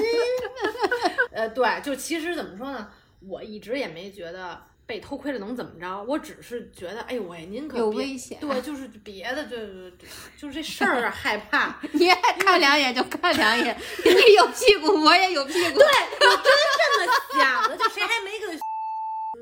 [1.31, 2.89] 呃，对，就其实怎么说呢，
[3.27, 10.09] 我一直也没觉得被偷窥了能怎么着，我只是觉得，哎呦喂，您可有别危险对，就是别的，对对对，
[10.39, 11.81] 就是这事儿 害怕。
[11.93, 15.79] 你爱看两眼就看两眼， 你有屁股，我也有屁股。
[15.79, 16.45] 对我真，
[16.79, 18.47] 这么想的，就谁还没个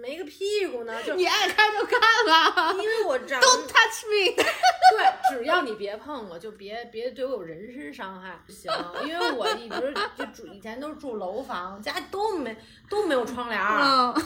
[0.05, 1.03] 没个屁股呢？
[1.03, 4.37] 就你爱看就看吧因为我长，Don't touch me。
[4.37, 8.71] 对，只要你别碰我，就别别对我有人身伤害就行。
[9.07, 12.55] 因为我一直就住以前都是住楼房，家都没
[12.91, 13.81] 都没有窗帘儿。
[13.83, 14.23] 嗯，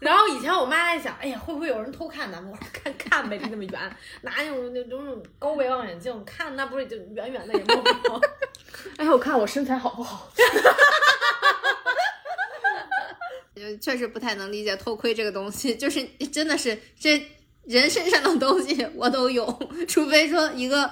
[0.00, 2.52] 然后以前我妈还想，哎呀，会不会有人偷看咱们？
[2.52, 8.20] 我说看看呗，离那么远，拿那种那种高倍望远镜看，那不是就远远的也摸不着。
[8.98, 10.28] 哎，我看我身材好不好？
[13.62, 17.24] 呃确实不太能理解偷窥这个东西，就是真的是这
[17.64, 19.46] 人身上的东西我都有，
[19.86, 20.90] 除非说一个，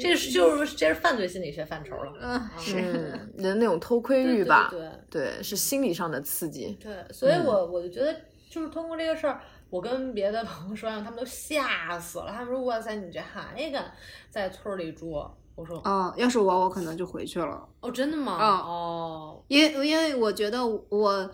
[0.00, 2.12] 这是就是这是犯罪心理学范畴了。
[2.20, 6.76] 嗯，是，嗯，人那种偷窥欲吧，对对，是心理上的刺激。
[6.78, 8.14] 对，所以我我就觉得，
[8.50, 12.30] 就是通过这个事儿，我跟别的朋友说，让他们都吓死了。
[12.30, 13.90] 他们说：“哇塞，你这还敢
[14.30, 15.10] 在村儿里住？”
[15.56, 18.32] 我说哦，要是我，我可能就回去了，：“哦，真的吗？
[18.34, 21.30] 啊哦，因为因为我觉得我。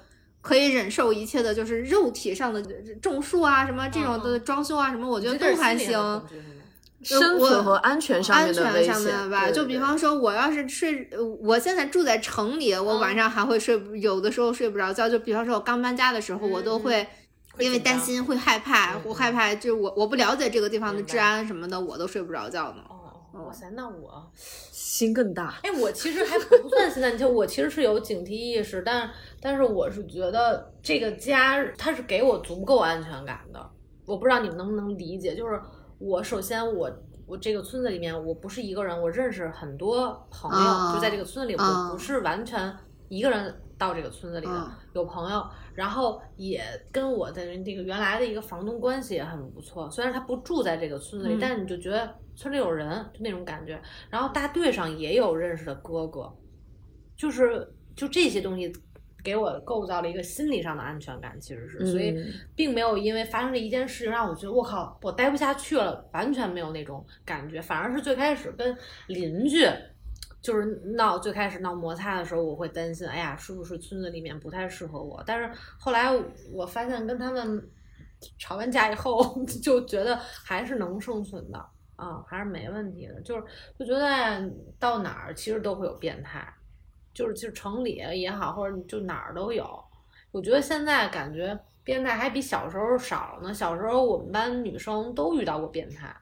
[0.48, 2.62] 可以忍受一切的，就是肉体上的
[3.02, 6.22] 种树啊，什么这种的装修啊，什么我觉得都还行。
[7.02, 15.06] 生存和安全上安面的危全上面吧，对就比方说，我要是睡，呃我现在住在城里，我晚上还会睡不，有的时候睡不着觉。
[15.06, 17.06] 就比方说，我刚搬家的时候，我都会
[17.58, 22.82] 因为担心会害怕，我害怕就我我不了解这个地方的治安什么的，我都睡不着觉呢。
[23.32, 25.58] 哦，哇塞，那我心更大。
[25.62, 29.10] 哎，我其实还不算现在，你看我其实是有警惕意识，但
[29.40, 33.70] 但是我是觉得这个家它是给我足够安全感的。
[34.06, 35.60] 我不知道你们能不能理解，就是
[35.98, 36.90] 我首先我
[37.26, 42.74] 我这个村子里面我不是一个人，我认识很多朋友，啊就在这个村子里，啊我不是完全
[43.08, 46.60] 一个人到这个村子里的，啊有朋友，然后也
[46.90, 49.88] 跟我的这个原来的一个房东关系也很不错。
[49.90, 53.80] 虽然他不住在这个村子里，嗯但是你就觉得村里有人，就那种感觉。
[54.10, 56.28] 然后大队上也有认识的哥哥，
[57.16, 58.72] 就是就这些东西
[59.22, 68.76] 给我构造了一个心理上的安全感，其实是，所以嗯并没有因为发生这一件事情让我觉得我靠我待不下去了，完全没有那种感觉，反而是最开始跟
[69.06, 69.64] 邻居。
[70.40, 70.64] 就是
[70.96, 75.22] 闹最开始闹摩擦的时候，我会担心，哎呀，是不是村子里面不太适合我？
[75.26, 76.10] 但是后来
[76.52, 77.70] 我发现跟他们
[78.38, 81.58] 吵完架以后， 就觉得还是能生存的
[81.96, 83.20] 啊，还是没问题的。
[83.22, 83.44] 就是
[83.78, 84.40] 就觉得哎
[84.78, 86.46] 到哪儿其实都会有变态，
[87.12, 89.68] 就是就城里也好，或者就哪儿都有。
[90.30, 93.52] 我觉得现在感觉变态还比小时候少呢。
[93.52, 96.14] 小时候我们班女生都遇到过变态，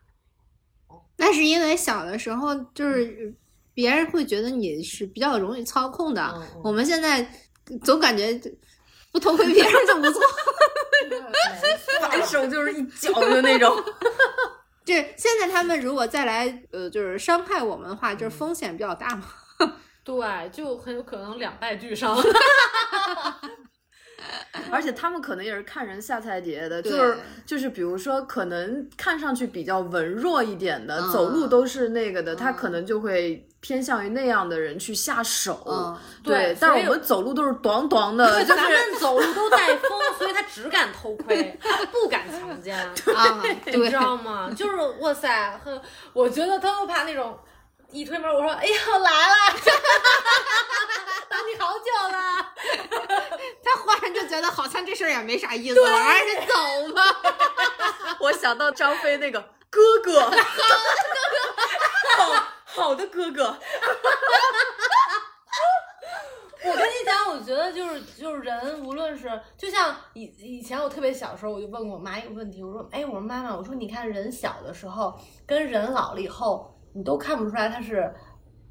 [1.17, 3.35] 那是因为小的时候就是
[3.77, 7.31] 别人会觉得你是比较容易操控的，嗯嗯我们现在
[7.85, 8.33] 总感觉
[9.13, 10.23] 不偷窥别人就不错。
[12.01, 13.77] 反手就是一脚的那种。
[14.83, 19.27] 就是现在他们如果再来呃，就是伤害我们的话，就是风险比较大嘛。
[20.03, 22.17] 对，就很有可能两败俱伤。
[24.71, 35.63] 而且他们可能也是看人下菜碟的，就是就是，比如说可能看上去比较文弱一点的，嗯走路都是那个的，他嗯可能就会偏向于那样的人去下手。
[35.69, 42.77] 嗯对但是我们走路都是咣咣的， 就咱是们走路都带风，所以他只敢偷窥， 他不敢强奸。
[43.15, 44.51] 啊，你知，道吗？
[44.57, 45.81] 就是哇塞，呵
[46.13, 47.39] 我觉得他都怕那种
[47.91, 49.37] 一推门，我说哎呀来了，
[51.29, 52.53] 等你好久了。
[53.65, 57.03] 他忽然就觉得好像这事儿也没啥意思了，还是走吧。
[58.21, 60.21] 我想到张飞那个哥哥，
[62.17, 63.59] 好好好的哥哥，
[66.65, 78.11] 我跟你讲，我觉得就是就是人，无论是就像以以前我特别小的时候，我就问过我妈一个问题，我说，哎，我说妈妈，我说你看人小的时候跟人老了以后，你都看不出来他是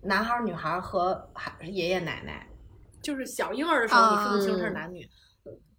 [0.02, 2.48] 男孩儿、女孩儿和还是爷爷奶奶，
[3.02, 5.08] 就是小婴儿的时候你分不清他是男女。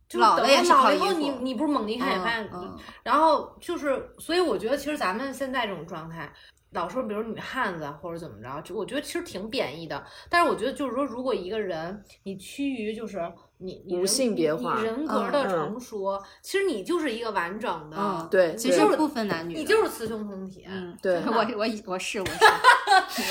[0.09, 6.32] 就是老了等也是靠老了以后，衣服你你不是猛地一看也发现，嗯然后就是，所以我觉得其实咱们现在这种状态，
[6.70, 10.05] 老说比如女汉子啊或者怎么着，就我觉得其实挺贬义的。
[10.30, 13.18] 但是我觉得就是说，如果一个人你趋于就是
[13.59, 20.64] 你你无人性别化你人格的嗯成熟，其实你就是一个完整的，嗯，对其实不分男女，你就是雌雄同体。
[20.68, 22.26] 嗯，对我我我是我是我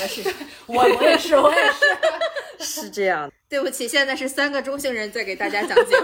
[0.08, 0.34] 是，
[0.66, 1.84] 我 我也是，我也是。
[2.58, 3.30] 是这样。
[3.48, 5.94] 对不起，现在是三个中性人在给大家讲解。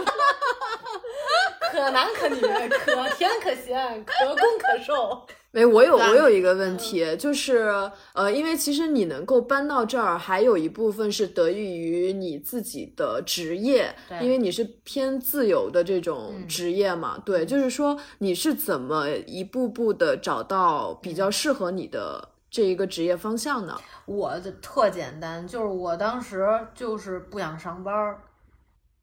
[1.72, 5.26] 可男可女，可甜可咸，可攻可受。
[5.55, 7.68] 没，我有我有一个问题，就是
[8.14, 14.18] 呃，因为其实你能够搬到这儿，还有一部分是得益于你自己的职业，对。
[14.24, 16.48] 因为你是偏自由的这种嗯。
[16.48, 17.18] 职业嘛。
[17.24, 23.78] 对，就是说你是怎么一步步的找到比较适合你的这一个职业方向呢？
[24.07, 28.22] 我的特简单，就是我当时就是不想上班儿，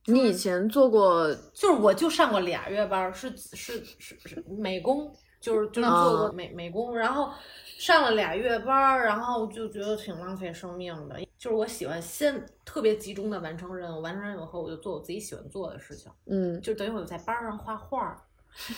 [0.08, 5.10] 你以前做过就是我就上过俩月班儿，是是是是美工，
[5.40, 7.32] 就是就是做过美美工，然后
[7.78, 11.20] 上了俩月班儿，然后就觉得挺浪费生命的。
[11.38, 18.18] 就是我喜欢先特别集中的完成任务，完成任务后我就做我自己喜欢做的事情，嗯就等于我在班儿上画画儿。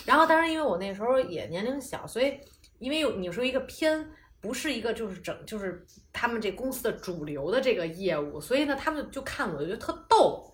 [0.04, 2.38] 然后当然因为我那时候也年龄小，所以
[2.78, 4.08] 因为有你说一个偏。
[4.42, 10.51] 不是一个就是整就是他们这公司的主流的这个业务，所以呢，他们就看我就觉得特逗，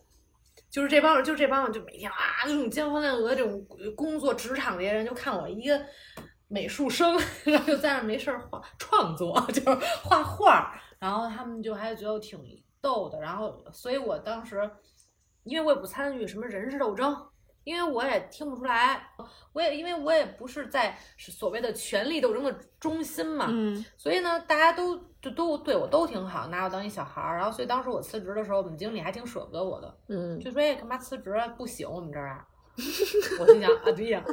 [0.71, 3.67] 就是这帮人，就这帮人就每天啊这种尖峰亮额这种
[3.97, 5.81] 工作职场这些人，就看我一个
[6.49, 12.39] 美术生，然后就在那儿没事儿画创作，就是画画儿，然后他们就还觉得我挺
[12.81, 14.71] 逗的，然后所以我当时
[15.45, 17.17] 因为我也不参与什么人事斗争。
[17.65, 19.11] 因为我也听不出来，
[19.53, 22.51] 我也因为我也不是在所谓的权力斗争的
[22.81, 27.37] 中心嘛，嗯所以呢，大家都就都对我都挺好，拿我当一小孩儿。
[27.37, 31.49] 然后，所以当时我辞职的时候，我们经理还挺舍不得我的，嗯就说：“哎，干嘛辞职啊？
[31.49, 32.47] 不喜欢我们这儿啊？”
[33.41, 34.25] 我心想啊，对呀，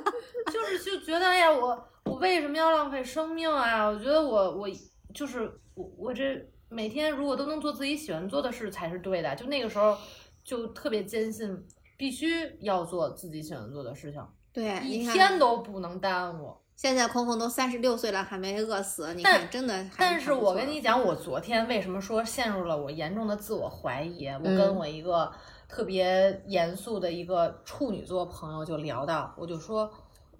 [0.53, 3.87] 就是就觉得哎呀，我我为什么要浪费生命啊？
[3.87, 4.67] 我觉得我我
[5.13, 9.35] 就是我我这每天如果都能做自己喜欢做的事才是对的。
[9.35, 9.97] 就那个时候
[10.43, 11.65] 就特别坚信，
[11.97, 14.23] 必须要做自己喜欢做的事情，
[14.53, 16.55] 对，一天都不能耽误。
[16.75, 19.89] 现在空空都三十六岁了，还没饿死，你看真的。
[19.97, 24.27] 但是我跟你讲，我昨天为什么说陷入了我严重的自我怀疑？
[24.27, 25.31] 我嗯跟我一个
[25.69, 29.89] 特别严肃的一个处女座朋友就聊到，我就说，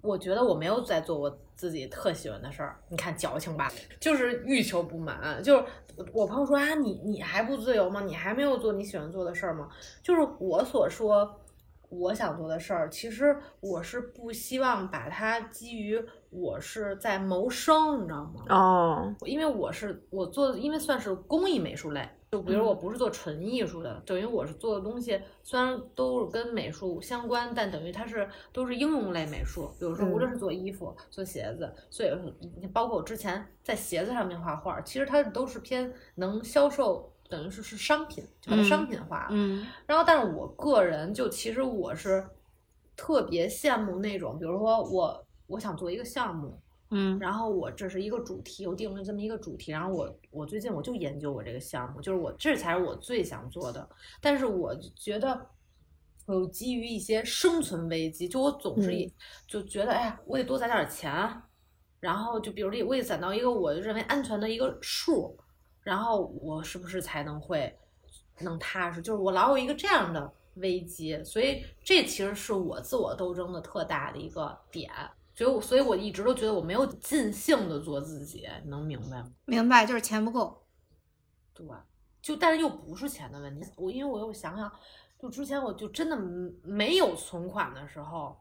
[0.02, 2.78] 我觉得我没有在做我自己特喜欢的事儿。
[2.90, 5.42] 你看矫情吧，就是欲求不满。
[5.42, 5.64] 就是
[6.12, 8.02] 我朋友说啊，你你还不自由吗？
[8.02, 9.68] 你还没有做你喜欢做的事儿吗？
[10.02, 11.40] 就是我所说。
[11.88, 15.96] 我想做的事儿，其实我是不希望把它基于
[16.36, 18.44] 我是在谋生，你知道吗？
[18.50, 29.70] 哦，因为我是我做的，因为算是工艺美术类，就比如我不是做纯艺术的，等于我是做的东西虽然都是跟美术相关，但等于它是都是应用类美术。
[29.78, 32.10] 比如说，无论是做衣服、做鞋子，所以
[32.72, 39.28] 包括我之前在鞋子上面画画，其实它都是偏能销售，等于是是商品，就把它嗯商品化了。
[39.30, 42.22] 嗯然后，但是我个人就其实我是
[42.94, 53.88] 特别羡慕那种，比如说我我想做一个项目，嗯然后我这是一个主题，我定了这么一个主题，然后我我最近我就研究我这个项目，就是我这才是我最想做的，
[54.20, 55.46] 但是我觉得。
[56.28, 59.08] 我有基于一些生存危机，就我总是以、
[59.46, 61.08] 就觉得，哎呀，我得多攒点钱，
[62.00, 65.38] 然后就比如我得攒到一个我认为安全的一个数，
[65.82, 67.72] 然后我是不是才能会
[68.40, 69.00] 能踏实？
[69.00, 74.90] 就是我老有一个这样的危机，所以这其实是我自我斗争的特大的一个点。
[75.36, 79.30] 所以我，所以我一直都觉得我没有尽兴的做自己，你能明白吗？
[79.44, 80.66] 明白，就是钱不够。
[81.52, 81.66] 对，
[82.22, 83.68] 就但是又不是钱的问题。
[83.76, 84.72] 我因为我又想想，
[85.20, 86.16] 就之前我就真的
[86.62, 88.34] 没有存款的时候，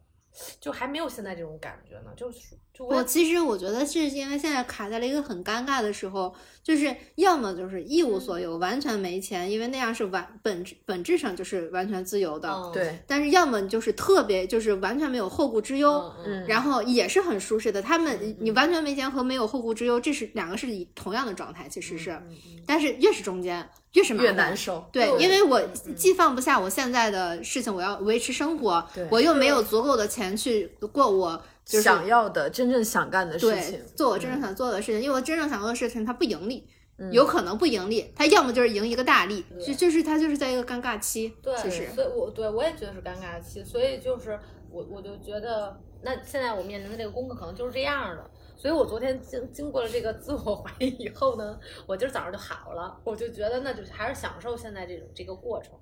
[0.60, 2.12] 就还没有现在这种感觉呢。
[2.16, 2.40] 就是
[2.74, 12.50] 就我我其实我觉得是因为现在卡在了一个很尴尬的时候，就是要么就是一无所有，完全没钱，因为那样是完本质本质上就是完全自由的。
[12.50, 15.92] 嗯对，但是要么就是特别就是完全没有后顾之忧，
[16.26, 17.82] 嗯嗯然后也是很舒适的。
[17.82, 24.88] 他们你完全没钱和没有后顾之忧，这是两个是以同样的状态，其实是，嗯嗯但是越是中间越是麻越难受。
[24.92, 36.68] 对，因为我嗯既放不下我现在的事情，我要维持生活对，我又没有足够的钱去过我就是想要的、真正想干的事情，做我真正想做的事情，因为我真正想做的事情它不盈利，
[36.98, 44.40] 嗯有可能不盈利，它要么就是赢一个大利，就就是它就是在一个尴尬期，对，其实所以我对我也觉得是尴尬期，所以就是
[44.70, 48.30] 我我就觉得，那现在我面临的这个功课可能就是这样的。
[48.58, 55.74] 所以我昨天经经过了这个自我怀疑以后呢，我今儿早上就好了，我就觉得那就还是享受现在这种这个过程，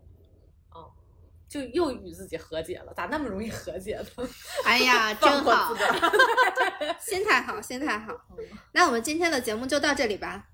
[0.70, 0.90] 啊，
[1.48, 4.28] 就又与自己和解了，咋那么容易和解呢？
[4.66, 5.74] 哎呀，真好
[7.00, 8.14] 心态好，心态好。
[8.74, 10.48] 那我们今天的节目就到这里吧，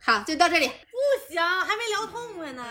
[0.00, 0.68] 好，就到这里。
[0.68, 2.62] 不行，还没聊痛快呢。